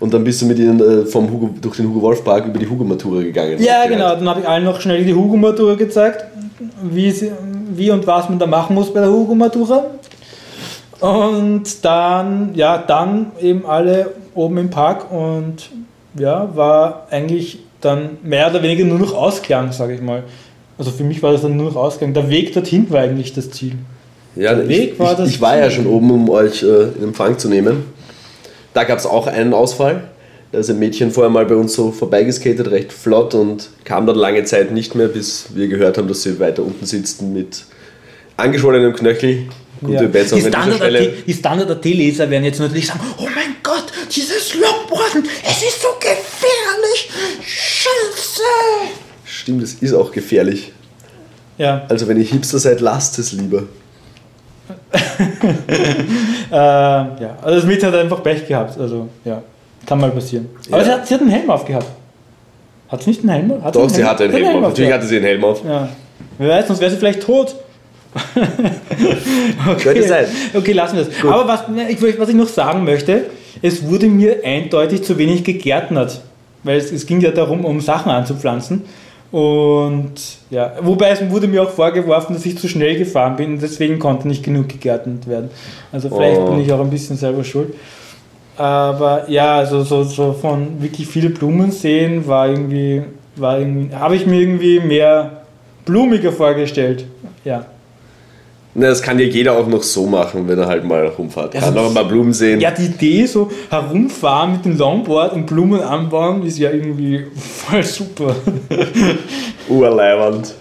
[0.00, 2.58] Und dann bist du mit ihnen äh, vom Hugo, durch den Hugo Wolf Park über
[2.58, 3.62] die Hugo Matura gegangen.
[3.62, 6.24] Ja, genau, dann habe ich allen noch schnell die Hugo-Matura gezeigt,
[6.82, 7.30] wie, sie,
[7.74, 9.84] wie und was man da machen muss bei der Hugo-Matura.
[11.00, 15.70] Und dann, ja, dann eben alle oben im Park und
[16.18, 20.22] ja, war eigentlich dann mehr oder weniger nur noch Ausklang, sage ich mal.
[20.78, 22.12] Also für mich war das dann nur noch Ausklang.
[22.14, 23.74] Der Weg dorthin war eigentlich das Ziel.
[24.36, 26.66] Ja, Der ich, Weg war ich, das ich war ja schon oben, um euch äh,
[26.98, 27.84] in Empfang zu nehmen.
[28.74, 30.08] Da gab es auch einen Ausfall.
[30.52, 34.16] Da ist ein Mädchen vorher mal bei uns so vorbeigeskatet, recht flott und kam dann
[34.16, 37.64] lange Zeit nicht mehr, bis wir gehört haben, dass sie weiter unten sitzt mit
[38.36, 39.46] angeschwollenem Knöchel.
[39.80, 40.00] Gute Ja.
[40.02, 40.42] Die Besserung
[41.32, 47.10] Standard-AT-Leser werden jetzt natürlich sagen, oh mein Gott, dieses Longboarden, es ist so gefährlich,
[47.44, 48.42] Scheiße.
[49.24, 50.72] Stimmt, es ist auch gefährlich.
[51.58, 53.64] Ja, Also wenn ihr Hipster seid, lasst es lieber.
[56.50, 59.42] äh, ja, also das Mädchen hat einfach Pech gehabt, also ja,
[59.86, 60.48] kann mal passieren.
[60.70, 60.84] Aber Ja.
[60.84, 61.86] sie, hat, sie hat einen Helm aufgehabt.
[62.88, 63.64] Hat sie nicht einen Helm?
[63.64, 64.70] Hat Doch, sie hatte einen Helm auf.
[64.70, 65.64] Natürlich hatte sie einen Helm auf.
[65.64, 65.88] Ja.
[66.38, 67.54] Wer weiß, sonst wäre sie vielleicht tot.
[69.66, 69.82] okay.
[69.82, 70.26] Könnte sein.
[70.52, 71.14] Okay, lassen wir das.
[71.24, 73.24] Aber was, ich, was ich noch sagen möchte,
[73.62, 76.20] es wurde mir eindeutig zu wenig gegärtnert.
[76.64, 78.82] Weil es, es ging ja darum, um Sachen anzupflanzen.
[79.32, 80.12] Und
[80.50, 83.98] ja, wobei es wurde mir auch vorgeworfen, dass ich zu schnell gefahren bin und deswegen
[83.98, 85.48] konnte nicht genug gegärtnet werden.
[85.90, 86.50] Also vielleicht Oh.
[86.50, 87.74] bin ich auch ein bisschen selber schuld.
[88.58, 93.02] Aber ja, also so, so von wirklich viele Blumen sehen war irgendwie,
[93.36, 95.42] war irgendwie, habe ich mir irgendwie mehr
[95.86, 97.06] blumiger vorgestellt.
[97.44, 97.64] Ja.
[98.74, 101.52] Na, das kann ja jeder auch noch so machen, wenn er halt mal rumfährt.
[101.52, 102.58] Kann Also- noch ein paar Blumen sehen.
[102.60, 107.82] Ja, die Idee, so herumfahren mit dem Longboard und Blumen anbauen, ist ja irgendwie voll
[107.82, 108.34] super.
[109.68, 110.54] Urleiwand.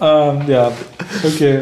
[0.00, 0.70] ähm, ja,
[1.24, 1.60] okay.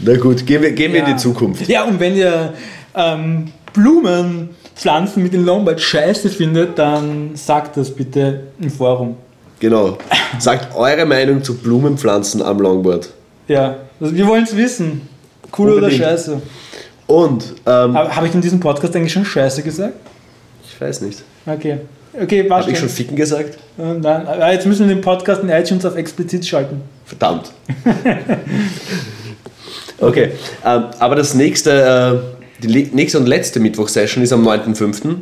[0.00, 1.12] Na gut, gehen wir, gehen wir in Ja.
[1.12, 1.68] die Zukunft.
[1.68, 2.54] Ja, und wenn ihr
[2.94, 9.16] ähm, Blumenpflanzen mit dem Longboard scheiße findet, dann sagt das bitte im Forum.
[9.60, 9.98] Genau.
[10.38, 13.10] Sagt eure Meinung zu Blumenpflanzen am Longboard.
[13.48, 15.08] Ja, also wir wollen es wissen.
[15.56, 16.00] Cool Unbedingt.
[16.00, 16.42] oder scheiße?
[17.06, 19.94] Und, ähm, Habe hab ich in diesem Podcast eigentlich schon scheiße gesagt?
[20.66, 21.22] ich weiß nicht.
[21.46, 21.78] Okay.
[22.20, 23.58] Okay, war Habe ich schon ficken gesagt?
[23.78, 26.80] Äh, Nein, jetzt müssen wir den Podcast in iTunes auf explizit schalten.
[27.04, 27.52] Verdammt.
[30.00, 30.32] Okay,
[30.64, 32.22] ähm, aber das nächste,
[32.60, 35.16] äh, die nächste und letzte Mittwoch-Session ist am 9.5.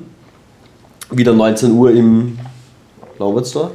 [1.11, 2.39] Wieder 19 Uhr im
[3.19, 3.71] Longboard Store.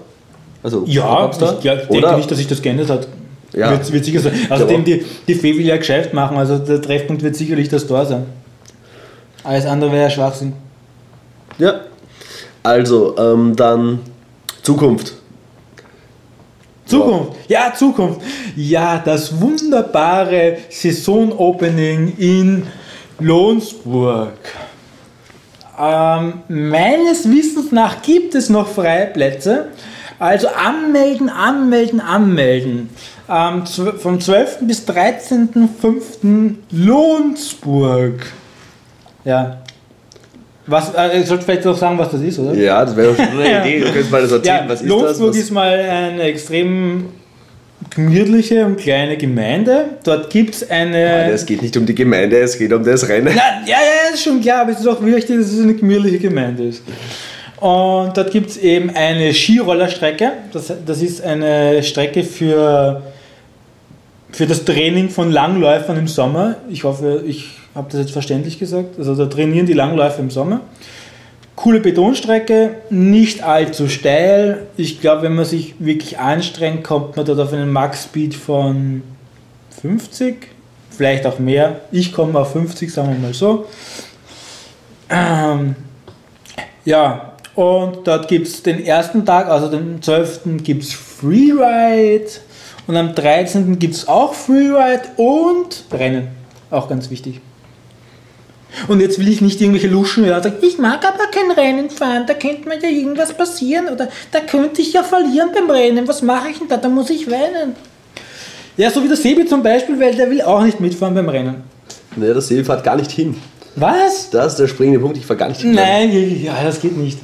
[0.63, 2.17] Also Ja, ich glaub, denke Oder?
[2.17, 3.07] nicht, dass sich das geändert hat.
[3.53, 3.71] Ja.
[3.71, 4.33] Wird, wird sicher sein.
[4.49, 8.05] Außerdem, die, die Fee will ja Geschäft machen, also der Treffpunkt wird sicherlich das Tor
[8.05, 8.25] sein.
[9.43, 10.53] Alles andere wäre ja Schwachsinn.
[11.57, 11.81] Ja.
[12.63, 13.99] Also, ähm, dann
[14.61, 15.13] Zukunft.
[16.85, 17.33] Zukunft.
[17.47, 18.21] Ja, Zukunft.
[18.55, 22.63] Ja, das wunderbare Saisonopening in
[23.19, 24.33] Lohnsburg.
[25.79, 29.67] Ähm, meines Wissens nach gibt es noch freie Plätze.
[30.19, 32.89] Also anmelden, anmelden, anmelden.
[33.29, 33.63] Ähm,
[33.99, 34.59] vom 12.
[34.61, 36.55] bis 13.05.
[36.71, 38.25] Lohnsburg.
[39.25, 39.57] Ja.
[40.65, 42.53] Was, äh, ich sollte vielleicht auch sagen, was das ist, oder?
[42.53, 43.61] Ja, das wäre schon eine Ja.
[43.65, 43.79] Idee.
[43.79, 44.63] Du könntest mal das erzählen.
[44.63, 45.21] Ja, Was ist Lohnsburg das?
[45.29, 47.05] Was, ist mal eine extrem
[47.89, 49.85] gemütliche und kleine Gemeinde.
[50.03, 51.05] Dort gibt es eine.
[51.05, 53.33] Nein, es geht nicht um die Gemeinde, es geht um das Rennen.
[53.35, 56.19] Na, ja, ja, ist schon klar, aber es ist auch wichtig, dass es eine gemütliche
[56.19, 56.83] Gemeinde ist.
[57.59, 60.31] Und dort gibt es eben eine Skirollerstrecke.
[60.53, 63.01] Das, das ist eine Strecke für,
[64.31, 66.55] für das Training von Langläufern im Sommer.
[66.69, 68.97] Ich hoffe, ich habe das jetzt verständlich gesagt.
[68.97, 70.61] Also da trainieren die Langläufer im Sommer.
[71.55, 74.67] Coole Betonstrecke, nicht allzu steil.
[74.77, 79.01] Ich glaube, wenn man sich wirklich anstrengt, kommt man dort auf einen Max-Speed von
[79.81, 80.49] 50,
[80.91, 81.81] vielleicht auch mehr.
[81.91, 83.65] Ich komme auf 50, sagen wir mal so.
[85.09, 85.75] Ähm,
[86.85, 90.63] ja, und dort gibt es den ersten Tag, also den 12.
[90.63, 92.29] gibt es Freeride
[92.87, 93.79] und am 13.
[93.79, 96.29] gibt es auch Freeride und Rennen.
[96.71, 97.41] Auch ganz wichtig.
[98.87, 102.25] Und jetzt will ich nicht irgendwelche Luschen hören sagen, ich mag aber kein Rennen fahren,
[102.27, 106.21] da könnte mir ja irgendwas passieren oder da könnte ich ja verlieren beim Rennen, was
[106.21, 107.75] mache ich denn da, da muss ich weinen.
[108.75, 111.63] Ja, so wie der Sebi zum Beispiel, weil der will auch nicht mitfahren beim Rennen.
[112.15, 113.35] Nee, der Sebi fährt gar nicht hin.
[113.75, 114.29] Was?
[114.29, 115.73] Das ist der springende Punkt, ich fahre gar nicht hin.
[115.73, 117.19] Nein, ja, das geht nicht.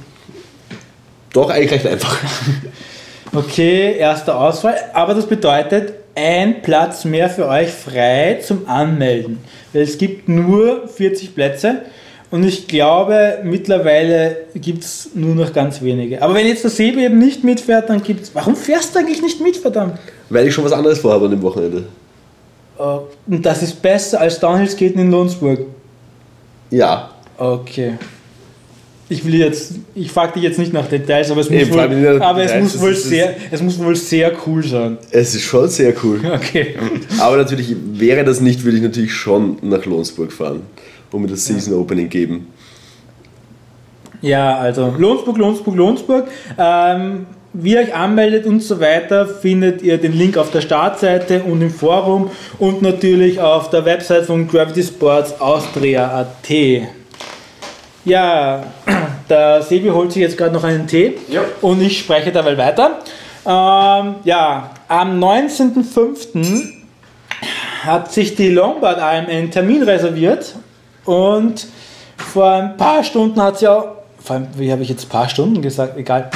[1.34, 2.18] Doch, eigentlich recht einfach.
[3.36, 9.40] Okay, erster Ausfall, aber das bedeutet ein Platz mehr für euch frei zum Anmelden.
[9.72, 11.82] Weil es gibt nur 40 Plätze
[12.30, 16.22] und ich glaube, mittlerweile gibt es nur noch ganz wenige.
[16.22, 18.36] Aber wenn jetzt der Sebi eben nicht mitfährt, dann gibt es.
[18.36, 19.98] Warum fährst du eigentlich nicht mit, verdammt?
[20.30, 21.86] Weil ich schon was anderes vorhabe an dem Wochenende.
[22.78, 25.60] Oh, und das ist besser als Downhill-Skaten in Lohnsburg.
[26.70, 27.10] Ja.
[27.38, 27.94] Okay.
[29.14, 32.44] Ich will jetzt, ich frage dich jetzt nicht nach Details, aber es muss, wohl, aber
[32.44, 34.98] es muss, wohl sehr, es muss wohl sehr cool sein.
[35.12, 36.20] Es ist schon sehr cool.
[36.34, 36.76] Okay.
[37.20, 40.62] Aber natürlich, wäre das nicht, würde ich natürlich schon nach Lohnsburg fahren
[41.12, 42.48] und mir das Season Opening geben.
[44.22, 46.28] Ja, also Lohnsburg, Lohnsburg, Lohnsburg.
[46.58, 51.44] Ähm, wie ihr euch anmeldet und so weiter, findet ihr den Link auf der Startseite
[51.44, 56.50] und im Forum und natürlich auf der Website von Gravity Sports Austria.at.
[58.06, 58.64] Ja,
[59.30, 61.42] der Sebi holt sich jetzt gerade noch einen Tee Ja.
[61.62, 63.00] und ich spreche dabei weiter.
[63.46, 66.74] Ähm, ja, am 19.05.
[67.86, 70.56] hat sich die Lombard Alm einen Termin reserviert
[71.06, 71.68] und
[72.18, 73.88] vor ein paar Stunden hat sie auch,
[74.24, 76.30] vor allem, wie habe ich jetzt paar Stunden gesagt, egal.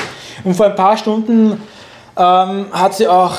[0.44, 1.62] Und vor ein paar Stunden
[2.18, 3.36] ähm, hat sie auch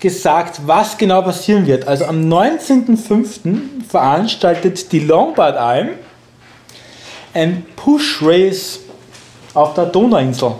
[0.00, 1.86] gesagt, was genau passieren wird.
[1.86, 3.84] Also am 19.05.
[3.88, 5.90] veranstaltet die Lombard Alm
[7.34, 8.80] ein Push Race
[9.54, 10.52] auf der Donauinsel.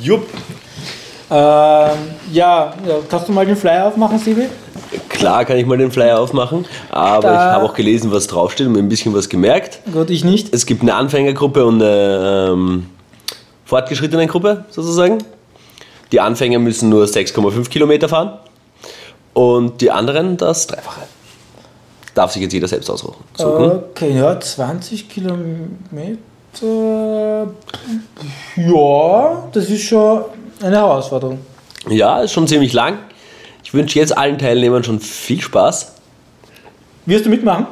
[0.00, 0.26] Jupp.
[1.28, 1.92] Ähm, ja,
[2.32, 2.72] ja,
[3.08, 4.46] kannst du mal den Flyer aufmachen, Sibi?
[5.08, 8.66] Klar kann ich mal den Flyer aufmachen, aber Da- ich habe auch gelesen, was draufsteht
[8.68, 9.80] und mir ein bisschen was gemerkt.
[9.92, 10.54] Gut, ich nicht.
[10.54, 12.86] Es gibt eine Anfängergruppe und eine ähm,
[13.64, 15.18] fortgeschrittene Gruppe sozusagen.
[16.12, 18.38] Die Anfänger müssen nur 6,5 Kilometer fahren
[19.32, 21.00] und die anderen das Dreifache.
[22.16, 23.22] Darf sich jetzt jeder selbst aussuchen.
[23.36, 23.72] Suchen.
[23.92, 26.16] Okay, ja, 20 Kilometer.
[28.56, 30.22] Ja, das ist schon
[30.62, 31.40] eine Herausforderung.
[31.90, 32.96] Ja, ist schon ziemlich lang.
[33.62, 35.92] Ich wünsche jetzt allen Teilnehmern schon viel Spaß.
[37.04, 37.66] Wirst du mitmachen?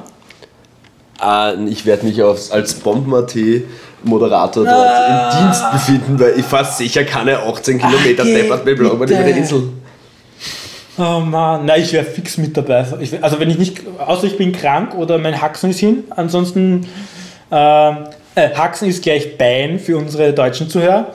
[1.23, 5.31] Äh, ich werde mich aufs, als Bomben.at-Moderator dort Ah.
[5.31, 9.15] im Dienst befinden, weil ich fahre sicher keine 18 Kilometer geh Steppert mit über die
[9.15, 9.71] Insel.
[10.97, 12.85] Oh Mann, nein, ich wäre fix mit dabei.
[13.01, 16.05] Ich, wär- also wenn ich nicht, außer ich bin krank oder mein Haxen ist hin,
[16.11, 16.87] ansonsten
[17.51, 17.97] ähm,
[18.37, 21.09] äh, Haxen ist gleich Bein für unsere deutschen Zuhörer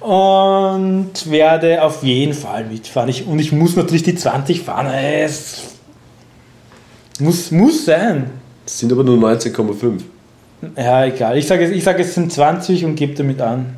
[0.00, 3.08] und werde auf jeden Fall mitfahren.
[3.08, 4.88] Ich, und ich muss natürlich die 20 fahren.
[4.88, 5.62] Es
[7.18, 8.30] muss, muss sein.
[8.66, 10.00] Das sind aber nur 19,5.
[10.76, 11.38] Ja, egal.
[11.38, 13.76] Ich sage, ich sage, es sind 20 und gebe damit an.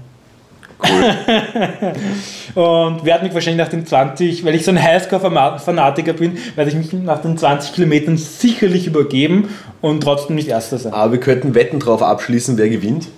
[2.54, 6.76] und werde mich wahrscheinlich nach den 20, weil ich so ein Highscore-Fanatiker bin, werde ich
[6.76, 9.48] mich nach den 20 Kilometern sicherlich übergeben
[9.80, 10.92] und trotzdem nicht Erster sein.
[10.92, 13.08] Aber wir könnten Wetten drauf abschließen, wer gewinnt.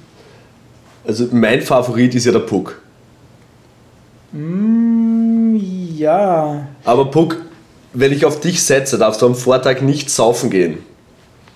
[1.06, 2.80] Also mein Favorit ist ja der Puck.
[4.32, 5.56] Mm,
[5.96, 6.66] ja.
[6.84, 7.42] Aber Puck,
[7.92, 10.78] wenn ich auf dich setze, darfst du am Vortag nicht saufen gehen.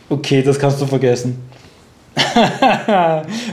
[0.09, 1.50] Okay, das kannst du vergessen.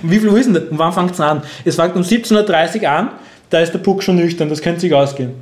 [0.04, 0.64] Wie viel Uhr ist denn das?
[0.72, 1.42] Wann fängt es an?
[1.64, 3.10] Es fängt um 17.30 Uhr an,
[3.50, 5.34] da ist der Puck schon nüchtern, das könnte sich ausgehen.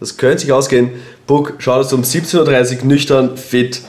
[0.00, 0.90] Das könnte sich ausgehen.
[1.26, 3.80] Puck, schau, dass du um 17.30 Uhr nüchtern, fit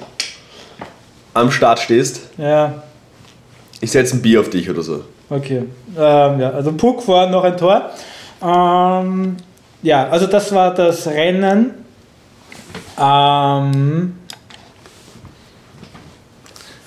[1.34, 2.22] am Start stehst.
[2.38, 2.84] Ja,
[3.82, 5.04] Ich setze ein Bier auf dich oder so.
[5.30, 5.64] Okay.
[5.98, 7.90] Ähm, ja, also Puck vor noch ein Tor.
[8.42, 9.38] Ähm,
[9.82, 11.72] ja, also das war das Rennen.
[13.00, 14.14] Ähm,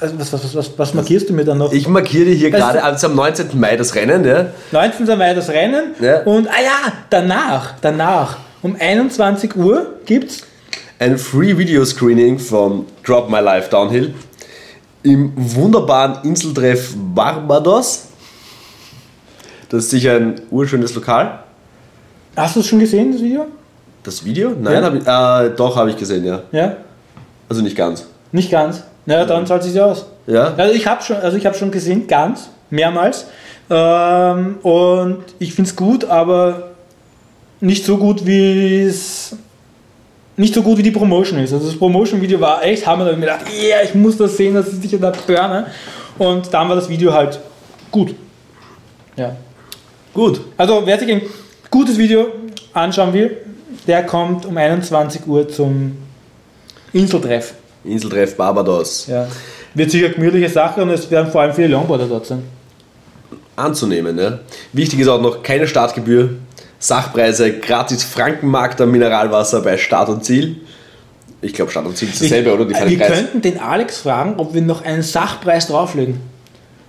[0.00, 1.72] also was, was, was, was, markierst du mir dann noch?
[1.72, 3.58] Ich markiere dir hier Das- gerade also am 19.
[3.58, 4.46] Mai das Rennen, ja?
[4.72, 5.06] 19.
[5.18, 6.22] Mai das Rennen Ja.
[6.22, 10.42] und ah ja, danach, danach Um 21 Uhr gibt's
[10.98, 14.14] ein Free Video Screening von Drop My Life Downhill
[15.04, 18.06] im wunderbaren Inseltreff Barbados.
[19.68, 21.40] Das ist sicher ein urschönes Lokal.
[22.36, 23.46] Hast du es schon gesehen, das Video?
[24.02, 24.50] Das Video?
[24.60, 24.82] Nein, Ja.
[24.82, 24.94] hab
[25.46, 26.42] ich, äh, doch, habe ich gesehen, ja.
[26.52, 26.76] Ja?
[27.48, 28.06] Also nicht ganz.
[28.32, 28.82] Nicht ganz.
[29.08, 30.04] Na, dann zahlt sich aus.
[30.26, 30.52] Ja?
[30.54, 33.26] Also ich habe schon, also ich habe schon gesehen, ganz, mehrmals.
[33.70, 36.72] Ähm, und ich finde es gut, aber
[37.58, 39.34] nicht so gut wie es
[40.36, 41.54] nicht so gut wie die Promotion ist.
[41.54, 44.36] Also das Promotion-Video war echt hammer, da habe ich mir gedacht, yeah, ich muss das
[44.36, 45.68] sehen, das ist sicher der Burner.
[46.18, 47.40] Und dann war das Video halt
[47.90, 48.14] gut.
[49.16, 49.34] Ja.
[50.12, 50.42] Gut.
[50.58, 51.22] Also wer sich ein
[51.70, 52.26] gutes Video
[52.74, 53.38] anschauen will,
[53.86, 55.96] der kommt um 21 Uhr zum
[56.92, 57.54] Inseltreff.
[57.88, 59.06] Inseltreff Barbados.
[59.06, 59.26] Ja.
[59.74, 62.42] Wird sicher eine gemütliche Sache und es werden vor allem viele Longboarder dort sein.
[63.56, 64.38] Anzunehmen, ja.
[64.72, 66.30] Wichtig ist auch noch keine Startgebühr.
[66.78, 70.56] Sachpreise, gratis Frankenmarkt am Mineralwasser bei Start und Ziel.
[71.40, 72.64] Ich glaube, Start und Ziel ist dasselbe, oder?
[72.64, 73.08] Die wir Preis.
[73.12, 76.20] könnten den Alex fragen, ob wir noch einen Sachpreis drauflegen.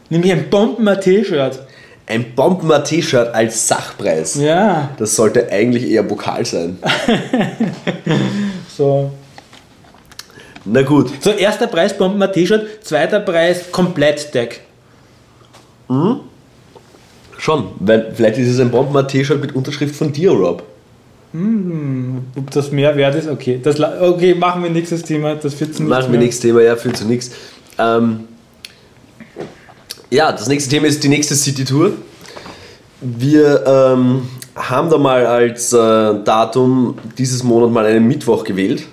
[0.10, 1.60] Nämlich ein Bomben-T-Shirt.
[2.08, 4.36] Ein Bomben-T-Shirt als Sachpreis.
[4.36, 6.80] Ja, Das sollte eigentlich eher Pokal sein.
[8.78, 9.12] so.
[10.66, 11.10] Na gut.
[11.22, 14.62] So, erster Preis Bomben-T-Shirt, zweiter Preis Komplett-Deck.
[17.38, 17.68] Schon.
[17.80, 20.64] Weil vielleicht ist es ein Bomben-T-Shirt mit Unterschrift von dir, Rob.
[22.36, 23.60] Ob das mehr wert ist, okay.
[23.62, 25.36] Das, okay, machen wir nächstes Thema.
[25.36, 27.32] Das führt zu nichts Machen wir nächstes Thema, ja, führt zu nichts.
[27.78, 28.26] Ähm,
[30.10, 31.94] ja, das nächste Thema ist die nächste City-Tour.
[33.02, 38.84] Wir ähm, haben da mal als äh, Datum dieses Monat mal einen Mittwoch gewählt.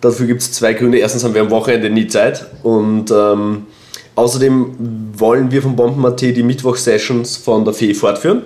[0.00, 0.98] Dafür gibt es zwei Gründe.
[0.98, 3.66] Erstens haben wir am Wochenende nie Zeit und ähm,
[4.14, 8.42] außerdem wollen wir von Bomben.at die Mittwoch-Sessions von der Fee fortführen.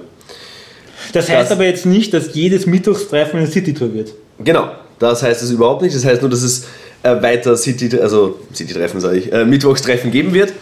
[1.13, 4.13] Das heißt Das- aber jetzt nicht, dass jedes Mittwocstreffen eine City-Tour wird.
[4.43, 5.95] Genau, das heißt es überhaupt nicht.
[5.95, 6.67] Das heißt nur, dass es
[7.03, 10.53] äh, weiter City, also City-Treffen, sage ich, äh, Mittwochstreffen geben wird.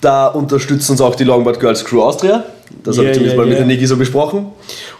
[0.00, 2.44] Da unterstützt uns auch die Longboard Girls Crew Austria.
[2.84, 3.66] Das habe Yeah, ich zumindest yeah, mal mit yeah.
[3.66, 4.46] der Niki so besprochen.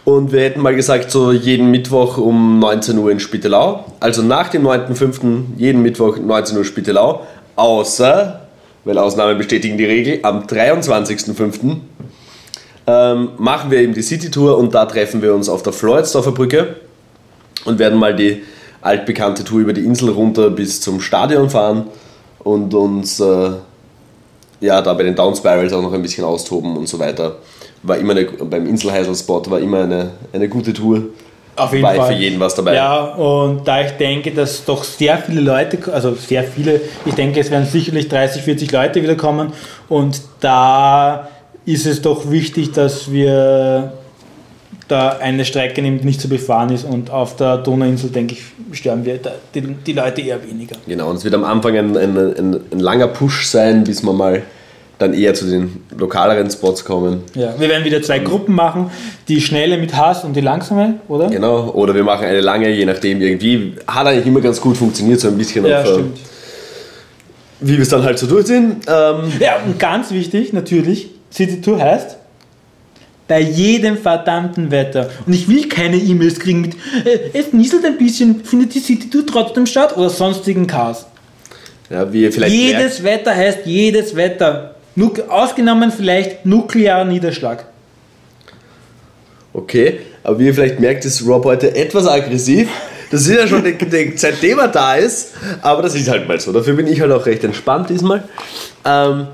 [0.04, 3.84] Und wir hätten mal gesagt, so jeden Mittwoch um 19 Uhr in Spittelau.
[4.00, 5.40] Also nach dem 9.5.
[5.56, 7.26] jeden Mittwoch 19 Uhr Spittelau.
[7.56, 8.46] Außer,
[8.84, 11.76] weil Ausnahmen bestätigen die Regel, am 23.5.
[12.86, 16.76] Ähm, machen wir eben die City-Tour und da treffen wir uns auf der Floridsdorfer Brücke
[17.66, 18.42] und werden mal die
[18.80, 21.88] altbekannte Tour über die Insel runter bis zum Stadion fahren
[22.38, 23.50] und uns äh,
[24.60, 27.36] ja, da bei den Down Spirals auch noch ein bisschen austoben und so weiter.
[27.88, 31.04] War immer eine, beim Inselheisel-Spot war immer eine, eine gute Tour.
[31.56, 32.14] Auf jeden War Fall.
[32.14, 32.74] für jeden was dabei.
[32.74, 37.40] Ja, und da ich denke, dass doch sehr viele Leute, also sehr viele, ich denke,
[37.40, 39.52] es werden sicherlich 30, 40 Leute wieder kommen
[39.88, 41.28] und da
[41.64, 43.92] ist es doch wichtig, dass wir
[44.86, 48.78] da eine Strecke nehmen, die nicht zu befahren ist und auf der Donauinsel, denke ich,
[48.78, 49.18] sterben wir
[49.54, 50.76] die, die Leute eher weniger.
[50.86, 54.12] Genau, und es wird am Anfang ein, ein, ein, ein langer Push sein, bis wir
[54.12, 54.42] mal
[54.98, 57.22] dann eher zu den lokaleren Spots kommen.
[57.34, 58.90] Ja, wir werden wieder zwei Gruppen machen,
[59.28, 61.28] die schnelle mit Hass und die langsame, oder?
[61.28, 63.74] Genau, oder wir machen eine lange, je nachdem irgendwie.
[63.86, 66.18] Hat eigentlich immer ganz gut funktioniert, so ein bisschen Ja, auf, äh, stimmt.
[67.60, 68.76] wie wir es dann halt so durchziehen.
[68.88, 72.16] Ähm, Ja, und ganz wichtig, natürlich, City Tour heißt,
[73.28, 75.10] bei jedem verdammten Wetter.
[75.26, 76.74] Und ich will keine E-Mails kriegen mit,
[77.04, 81.06] äh, es nieselt ein bisschen, findet die City Tour trotzdem statt oder sonstigen Chaos.
[81.90, 84.74] ja, wie ihr vielleicht merkt, Jedes Wetter heißt jedes Wetter.
[85.28, 87.64] Ausgenommen vielleicht nuklearer Niederschlag.
[89.52, 92.68] okay, aber wie ihr vielleicht merkt, ist Rob heute etwas aggressiv.
[93.10, 95.32] Das ist ja schon die, die, seitdem er da ist,
[95.62, 96.52] aber das ist halt mal so.
[96.52, 98.22] Dafür bin ich halt auch recht entspannt diesmal.
[98.84, 99.28] Ähm,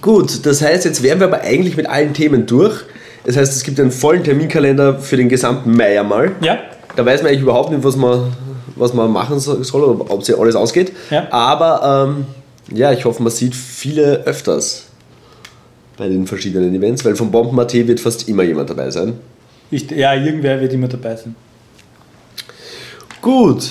[0.00, 2.80] gut, das heißt, jetzt wären wir aber eigentlich mit allen Themen durch.
[3.24, 6.32] Das heißt, es gibt einen vollen Terminkalender für den gesamten Mai einmal.
[6.40, 6.58] Ja?
[6.96, 8.32] Da weiß man eigentlich überhaupt nicht, was man,
[8.76, 10.92] was man machen so- soll oder ob sich alles ausgeht.
[11.10, 11.26] Ja.
[11.30, 12.24] Aber ähm,
[12.72, 14.86] ja, ich hoffe, man sieht viele öfters
[15.96, 19.14] bei den verschiedenen Events, weil vom Bomben.at wird fast immer jemand dabei sein.
[19.70, 21.34] Ich, ja, irgendwer wird immer dabei sein.
[23.20, 23.70] Gut,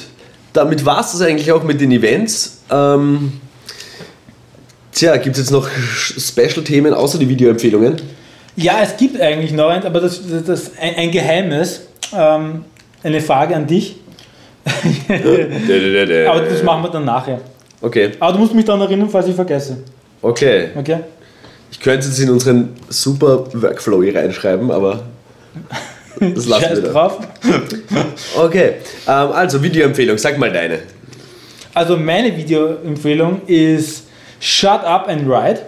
[0.53, 2.61] damit war es das eigentlich auch mit den Events.
[2.69, 3.33] Ähm,
[4.91, 8.01] tja, gibt es jetzt noch Special-Themen außer die Videoempfehlungen?
[8.55, 11.81] Ja, es gibt eigentlich noch eins, aber das ist das, ein, ein Geheimnis.
[12.13, 12.65] Ähm,
[13.01, 13.95] eine Frage an dich.
[15.07, 17.41] aber das machen wir dann nachher.
[17.81, 19.77] Okay, Aber du musst mich daran erinnern, falls ich vergesse.
[20.21, 20.69] okay.
[20.75, 20.99] Okay?
[21.71, 25.03] Ich könnte es jetzt in unseren super Workflow hier reinschreiben, aber
[26.19, 26.91] das lassen Scheiß wir da.
[26.91, 27.19] drauf.
[28.37, 28.73] Okay,
[29.07, 30.79] ähm, also Videoempfehlung, sag mal deine.
[31.73, 34.07] Also meine Videoempfehlung ist
[34.39, 35.61] Shut Up and Ride.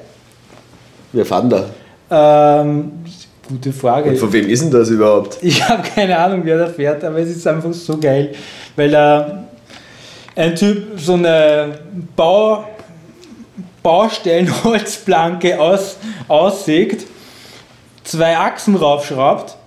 [1.13, 2.61] Wir fahren da.
[2.61, 2.91] Ähm,
[3.47, 4.09] Gute Frage.
[4.09, 5.37] Und von wem ist denn das überhaupt?
[5.41, 8.33] Ich habe keine Ahnung, wer da fährt, aber es ist einfach so geil,
[8.75, 9.45] weil da
[10.35, 11.79] ein Typ so eine
[12.15, 12.65] Bau,
[13.83, 17.05] Baustellenholzplanke aus, aussägt,
[18.03, 19.57] zwei Achsen raufschraubt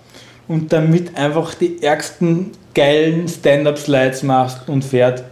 [0.47, 5.23] und damit einfach die ärgsten geilen Stand-Up-Slides machst und fährt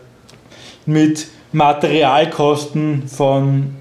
[0.86, 3.76] mit Materialkosten von,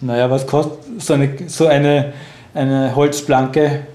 [0.00, 2.12] naja, was kostet so eine, so eine,
[2.54, 3.86] eine Holzplanke?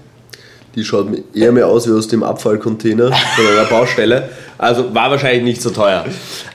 [0.78, 4.28] Die schaut eher mehr aus wie aus dem Abfallcontainer von einer Baustelle.
[4.58, 6.04] Also war wahrscheinlich nicht so teuer.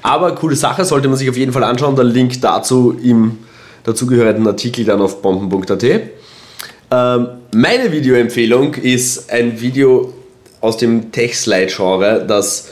[0.02, 1.98] Aber coole Sache, sollte man sich auf jeden Fall anschauen.
[1.98, 3.40] Der Link dazu im
[3.84, 5.84] dazugehörigen Artikel dann auf bomben.at.
[5.84, 10.14] Ähm, meine Videoempfehlung ist ein Video
[10.62, 12.70] aus dem Tech-Slide-Genre, das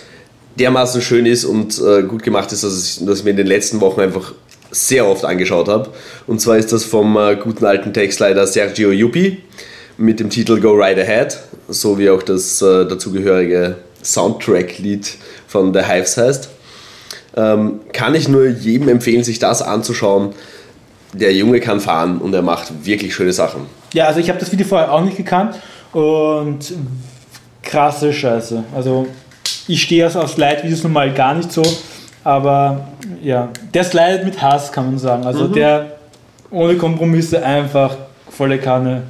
[0.57, 3.47] dermaßen schön ist und äh, gut gemacht ist, dass ich, dass ich mir in den
[3.47, 4.31] letzten Wochen einfach
[4.69, 5.89] sehr oft angeschaut habe.
[6.27, 9.39] Und zwar ist das vom äh, guten alten Tech-Slider Sergio Yupi
[9.97, 11.37] mit dem Titel Go Right Ahead,
[11.67, 15.17] so wie auch das äh, dazugehörige Soundtrack-Lied
[15.47, 16.49] von The Hives heißt.
[17.35, 20.33] Ähm, kann ich nur jedem empfehlen, sich das anzuschauen.
[21.13, 23.61] Der Junge kann fahren und er macht wirklich schöne Sachen.
[23.93, 25.55] Ja, also ich habe das Video vorher auch nicht gekannt
[25.91, 26.73] und
[27.61, 28.63] krasse Scheiße.
[28.75, 29.07] Also
[29.67, 31.63] ich stehe also auf Slide-Videos normal gar nicht so,
[32.23, 32.87] aber
[33.21, 35.25] ja, der slidet mit Hass, kann man sagen.
[35.25, 35.53] Also mhm.
[35.53, 35.91] der
[36.49, 37.95] ohne Kompromisse einfach
[38.29, 39.03] volle Kanne.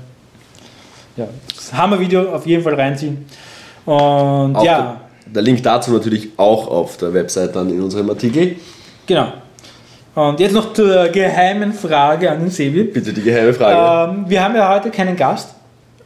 [1.18, 1.28] Ja,
[1.74, 3.26] Hammer-Video auf jeden Fall reinziehen.
[3.86, 5.02] Und auch ja.
[5.26, 8.56] Der, der Link dazu natürlich auch auf der Website dann in unserem Artikel.
[9.06, 9.28] Genau.
[10.14, 12.84] Und jetzt noch zur geheimen Frage an den Sebi.
[12.84, 14.12] Bitte die geheime Frage.
[14.12, 15.56] Ähm, wir haben ja heute keinen Gast.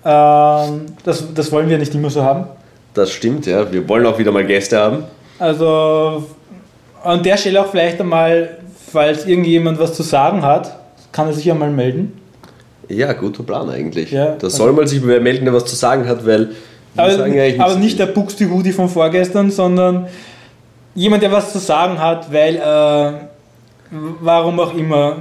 [0.03, 2.45] Ähm, das, das wollen wir nicht immer so haben.
[2.93, 3.71] Das stimmt, ja.
[3.71, 5.03] Wir wollen auch wieder mal Gäste haben.
[5.39, 6.23] Also
[7.03, 8.57] an der Stelle auch vielleicht einmal,
[8.91, 10.77] falls irgendjemand was zu sagen hat,
[11.11, 12.21] kann er sich ja mal melden.
[12.89, 14.11] Ja, guter Plan eigentlich.
[14.11, 16.51] Ja, da soll man sich melden, der was zu sagen hat, weil.
[16.97, 17.25] Aber,
[17.59, 20.07] aber nicht der Buxtehude von vorgestern, sondern
[20.93, 22.55] jemand, der was zu sagen hat, weil.
[22.55, 23.27] Äh,
[24.21, 25.17] warum auch immer.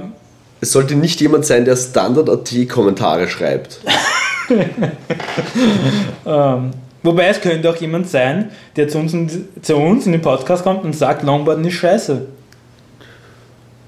[0.61, 3.79] Es sollte nicht jemand sein, der Standard.at-Kommentare schreibt.
[6.25, 6.71] ähm,
[7.03, 10.63] wobei es könnte auch jemand sein, der zu uns, in, zu uns in den Podcast
[10.63, 12.21] kommt und sagt, Longboarden ist scheiße.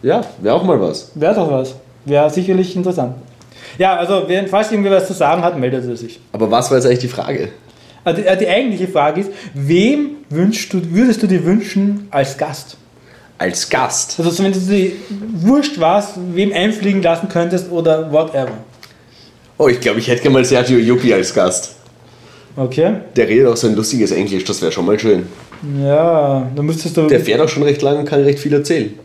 [0.04, 1.12] Ja, wäre auch mal was.
[1.16, 1.76] Wäre doch was.
[2.06, 3.16] Wäre sicherlich interessant.
[3.78, 6.20] Ja, also falls irgendwer was zu sagen hat, meldet er sich.
[6.32, 7.50] Aber was war jetzt eigentlich die Frage?
[8.04, 12.78] Also die, die eigentliche Frage ist, wem wünschst du, würdest du dir wünschen als Gast?
[13.38, 14.20] Als Gast?
[14.20, 14.92] Also wenn du dir
[15.36, 18.58] wurscht was, wem einfliegen lassen könntest oder whatever.
[19.58, 21.76] Oh, ich glaube, ich hätte gerne mal Sergio Yupi als Gast.
[22.56, 22.96] Okay.
[23.16, 25.28] Der redet auch so ein lustiges Englisch, das wäre schon mal schön.
[25.84, 27.08] Ja, dann müsstest du.
[27.08, 28.98] Der fährt auch schon recht lang und kann recht viel erzählen.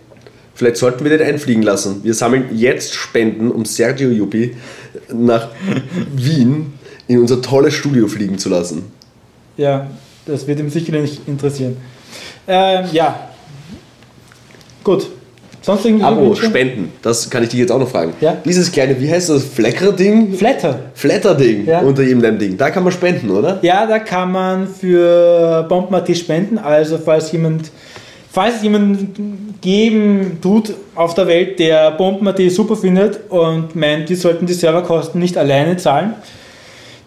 [0.54, 2.00] Vielleicht sollten wir den einfliegen lassen.
[2.02, 4.56] Wir sammeln jetzt Spenden, um Sergio Yupi
[5.12, 5.48] nach
[6.14, 6.74] Wien
[7.08, 8.84] in unser tolles Studio fliegen zu lassen.
[9.56, 9.86] Ja,
[10.26, 11.76] das wird ihm sicherlich interessieren.
[12.46, 13.28] Ähm, ja,
[14.84, 15.08] gut.
[15.62, 18.14] Sonst irgendwie Abo, Spenden, das kann ich dich jetzt auch noch fragen.
[18.20, 18.36] Ja?
[18.44, 20.34] Dieses kleine, wie heißt das, Flecker-Ding?
[20.34, 20.80] Flatter.
[20.94, 21.80] Flatter-Ding ja.
[21.80, 22.56] unter jedem deinem Ding.
[22.56, 23.60] Da kann man spenden, oder?
[23.62, 26.58] Ja, da kann man für Bombenmaté spenden.
[26.58, 27.70] Also falls jemand,
[28.32, 34.14] falls es jemanden geben tut auf der Welt, der Bombenmaté super findet und meint, die
[34.14, 36.14] sollten die Serverkosten nicht alleine zahlen,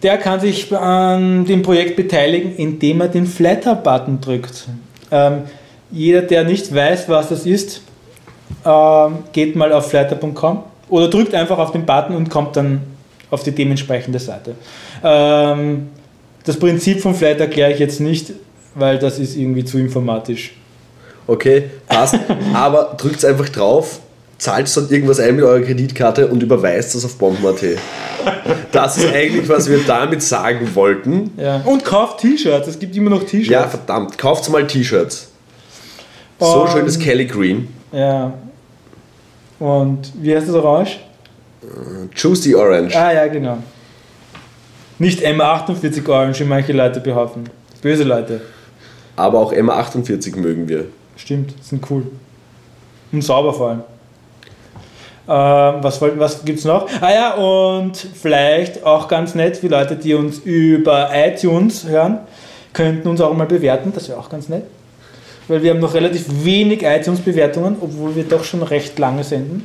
[0.04, 4.68] der kann sich an dem Projekt beteiligen, indem er den Flatter-Button drückt.
[5.10, 5.42] Ähm,
[5.90, 7.82] jeder, der nicht weiß, was das ist,
[8.64, 12.82] ähm, geht mal auf flatter.com oder drückt einfach auf den Button und kommt dann
[13.30, 14.54] auf die dementsprechende Seite.
[15.02, 15.88] Ähm,
[16.44, 18.32] das Prinzip von Flatter erkläre ich jetzt nicht,
[18.76, 20.54] weil das ist irgendwie zu informatisch.
[21.26, 22.18] Okay, passt.
[22.54, 24.00] Aber drückt einfach drauf,
[24.38, 27.78] zahlt dann irgendwas ein mit eurer Kreditkarte und überweist das auf Bomben.at.
[28.72, 31.32] Das ist eigentlich, was wir damit sagen wollten.
[31.36, 31.62] Ja.
[31.64, 33.48] Und kauft T-Shirts, es gibt immer noch T-Shirts.
[33.48, 35.28] Ja, verdammt, kauft mal T-Shirts.
[36.38, 37.68] So um, schönes Kelly Green.
[37.92, 38.32] Ja.
[39.58, 40.98] Und wie heißt das Orange?
[41.62, 42.94] Uh, Juicy Orange.
[42.94, 43.58] Ah ja, genau.
[44.98, 47.44] Nicht M48 Orange, wie manche Leute behaupten.
[47.80, 48.40] Böse Leute.
[49.16, 50.86] Aber auch M48 mögen wir.
[51.16, 52.04] Stimmt, sind cool.
[53.12, 53.82] Und sauber vor allem.
[55.28, 56.88] Ähm, was was gibt es noch?
[57.00, 62.18] Ah ja, und vielleicht auch ganz nett für Leute, die uns über iTunes hören,
[62.72, 64.64] könnten uns auch mal bewerten, das wäre auch ganz nett
[65.48, 69.64] weil wir haben noch relativ wenig iTunes-Bewertungen, obwohl wir doch schon recht lange senden.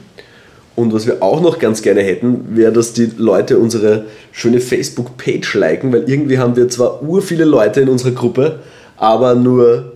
[0.75, 5.55] Und was wir auch noch ganz gerne hätten, wäre, dass die Leute unsere schöne Facebook-Page
[5.55, 8.59] liken, weil irgendwie haben wir zwar ur viele Leute in unserer Gruppe,
[8.97, 9.90] aber nur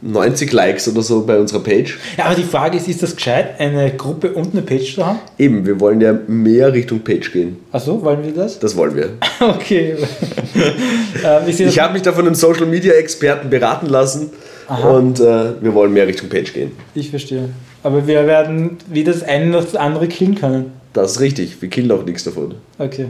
[0.00, 1.98] 90 Likes oder so bei unserer Page.
[2.16, 5.18] Ja, aber die Frage ist, ist das gescheit, eine Gruppe und eine Page zu haben?
[5.38, 7.56] Eben, wir wollen ja mehr Richtung Page gehen.
[7.72, 8.58] Achso, wollen wir das?
[8.60, 9.10] Das wollen wir.
[9.40, 9.96] okay.
[11.24, 14.30] ähm, ich ich habe mich da von einem Social Media Experten beraten lassen
[14.68, 14.88] Aha.
[14.90, 16.72] und äh, wir wollen mehr Richtung Page gehen.
[16.94, 17.48] Ich verstehe.
[17.82, 20.72] Aber wir werden weder das eine noch das andere killen können.
[20.92, 22.54] Das ist richtig, wir killen auch nichts davon.
[22.78, 23.06] Okay.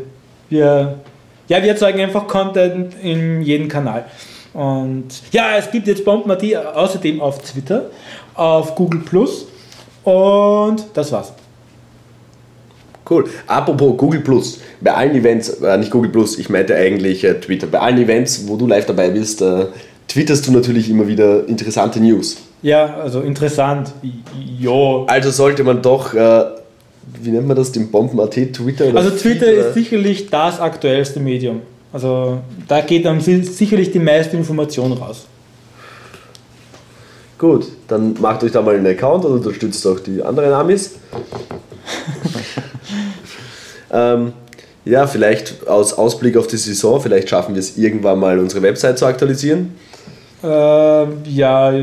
[0.48, 1.00] Wir,
[1.48, 4.06] ja, wir erzeugen einfach Content in jedem Kanal.
[4.54, 6.42] Und ja, es gibt jetzt Bomben.at
[6.74, 7.90] außerdem auf Twitter,
[8.34, 9.46] auf Google Plus
[10.04, 11.32] und das war's.
[13.08, 13.24] Cool.
[13.46, 17.66] Apropos Google Plus, bei allen Events, äh, nicht Google Plus, ich meinte eigentlich äh, Twitter,
[17.66, 19.66] bei allen Events, wo du live dabei bist, äh,
[20.08, 22.36] twitterst du natürlich immer wieder interessante News.
[22.60, 23.92] Ja, also interessant.
[24.58, 25.04] Jo.
[25.08, 26.44] Also sollte man doch, äh,
[27.22, 28.94] wie nennt man das, den Bomben.at Twitter?
[28.94, 31.62] also Twitter Feed, ist sicherlich das aktuellste Medium.
[31.92, 35.26] Also da geht dann sicherlich die meiste Information raus.
[37.38, 40.96] Gut, dann macht euch da mal einen Account und unterstützt auch die anderen Amis.
[43.92, 44.32] ähm,
[44.84, 48.98] ja, vielleicht aus Ausblick auf die Saison, vielleicht schaffen wir es irgendwann mal, unsere Website
[48.98, 49.74] zu aktualisieren.
[50.42, 51.68] Ähm, ja,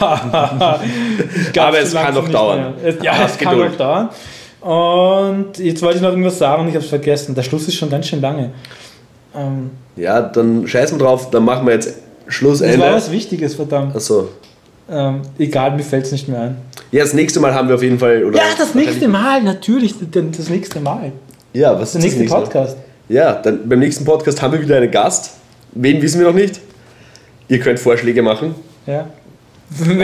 [0.00, 2.74] aber es kann noch dauern.
[2.82, 4.10] Es, ja, es kann noch dauern.
[4.60, 7.34] Und jetzt wollte ich noch irgendwas sagen und ich habe es vergessen.
[7.34, 8.52] Der Schluss ist schon ganz schön lange.
[9.36, 11.94] Ähm, ja, dann scheißen wir drauf, dann machen wir jetzt
[12.28, 12.76] Schlussende.
[12.76, 13.94] Das war was Wichtiges, verdammt.
[13.94, 14.28] Achso.
[14.90, 16.56] Ähm, egal, mir fällt es nicht mehr ein.
[16.90, 18.24] Ja, das nächste Mal haben wir auf jeden Fall.
[18.24, 21.12] Oder ja, das nächste Mal, natürlich, das nächste Mal.
[21.52, 22.76] Ja, was ist der nächste, nächste Podcast?
[23.08, 25.34] Ja, dann beim nächsten Podcast haben wir wieder einen Gast.
[25.72, 26.60] Wen wissen wir noch nicht?
[27.48, 28.54] Ihr könnt Vorschläge machen.
[28.86, 29.08] Ja.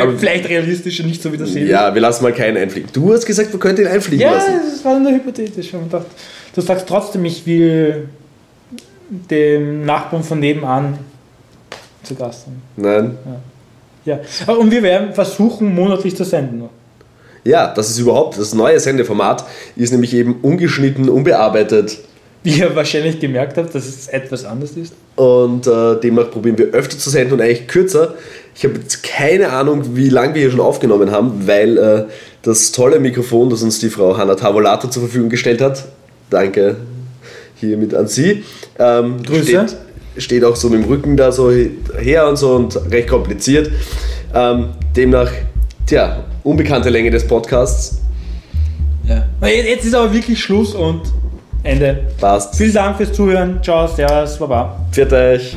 [0.01, 2.91] Aber Vielleicht realistisch und nicht so wie das Ja, wir lassen mal keinen einfliegen.
[2.93, 4.53] Du hast gesagt, wir könnten ihn einfliegen ja, lassen.
[4.53, 5.73] Ja, das war nur hypothetisch.
[6.55, 8.09] Du sagst trotzdem, ich will
[9.11, 10.99] dem Nachbarn von nebenan
[12.03, 12.63] zu Gast haben.
[12.77, 13.19] Nein.
[14.05, 14.21] Ja.
[14.47, 14.55] ja.
[14.55, 16.69] Und wir werden versuchen, monatlich zu senden.
[17.45, 19.45] Ja, das ist überhaupt das neue Sendeformat,
[19.75, 21.99] ist nämlich eben ungeschnitten, unbearbeitet.
[22.43, 24.95] Wie ihr wahrscheinlich gemerkt habt, dass es etwas anders ist.
[25.17, 28.15] Und äh, demnach probieren wir öfter zu senden und eigentlich kürzer.
[28.55, 32.05] Ich habe jetzt keine Ahnung, wie lange wir hier schon aufgenommen haben, weil äh,
[32.43, 35.85] das tolle Mikrofon, das uns die Frau Hanna Tavolato zur Verfügung gestellt hat,
[36.31, 36.77] danke
[37.61, 38.45] hiermit an Sie,
[38.79, 39.45] ähm, Grüße.
[39.45, 39.77] Steht,
[40.17, 43.71] steht auch so mit dem Rücken da so her und so und recht kompliziert.
[44.35, 45.31] Ähm, demnach,
[45.87, 48.01] tja, unbekannte Länge des Podcasts.
[49.07, 49.25] Ja.
[49.49, 51.03] Jetzt ist aber wirklich Schluss und
[51.63, 52.07] Ende.
[52.19, 52.57] Passt.
[52.57, 53.61] Vielen Dank fürs Zuhören.
[53.63, 54.87] Ciao, Servus, Baba.
[54.93, 55.57] Pfiat euch.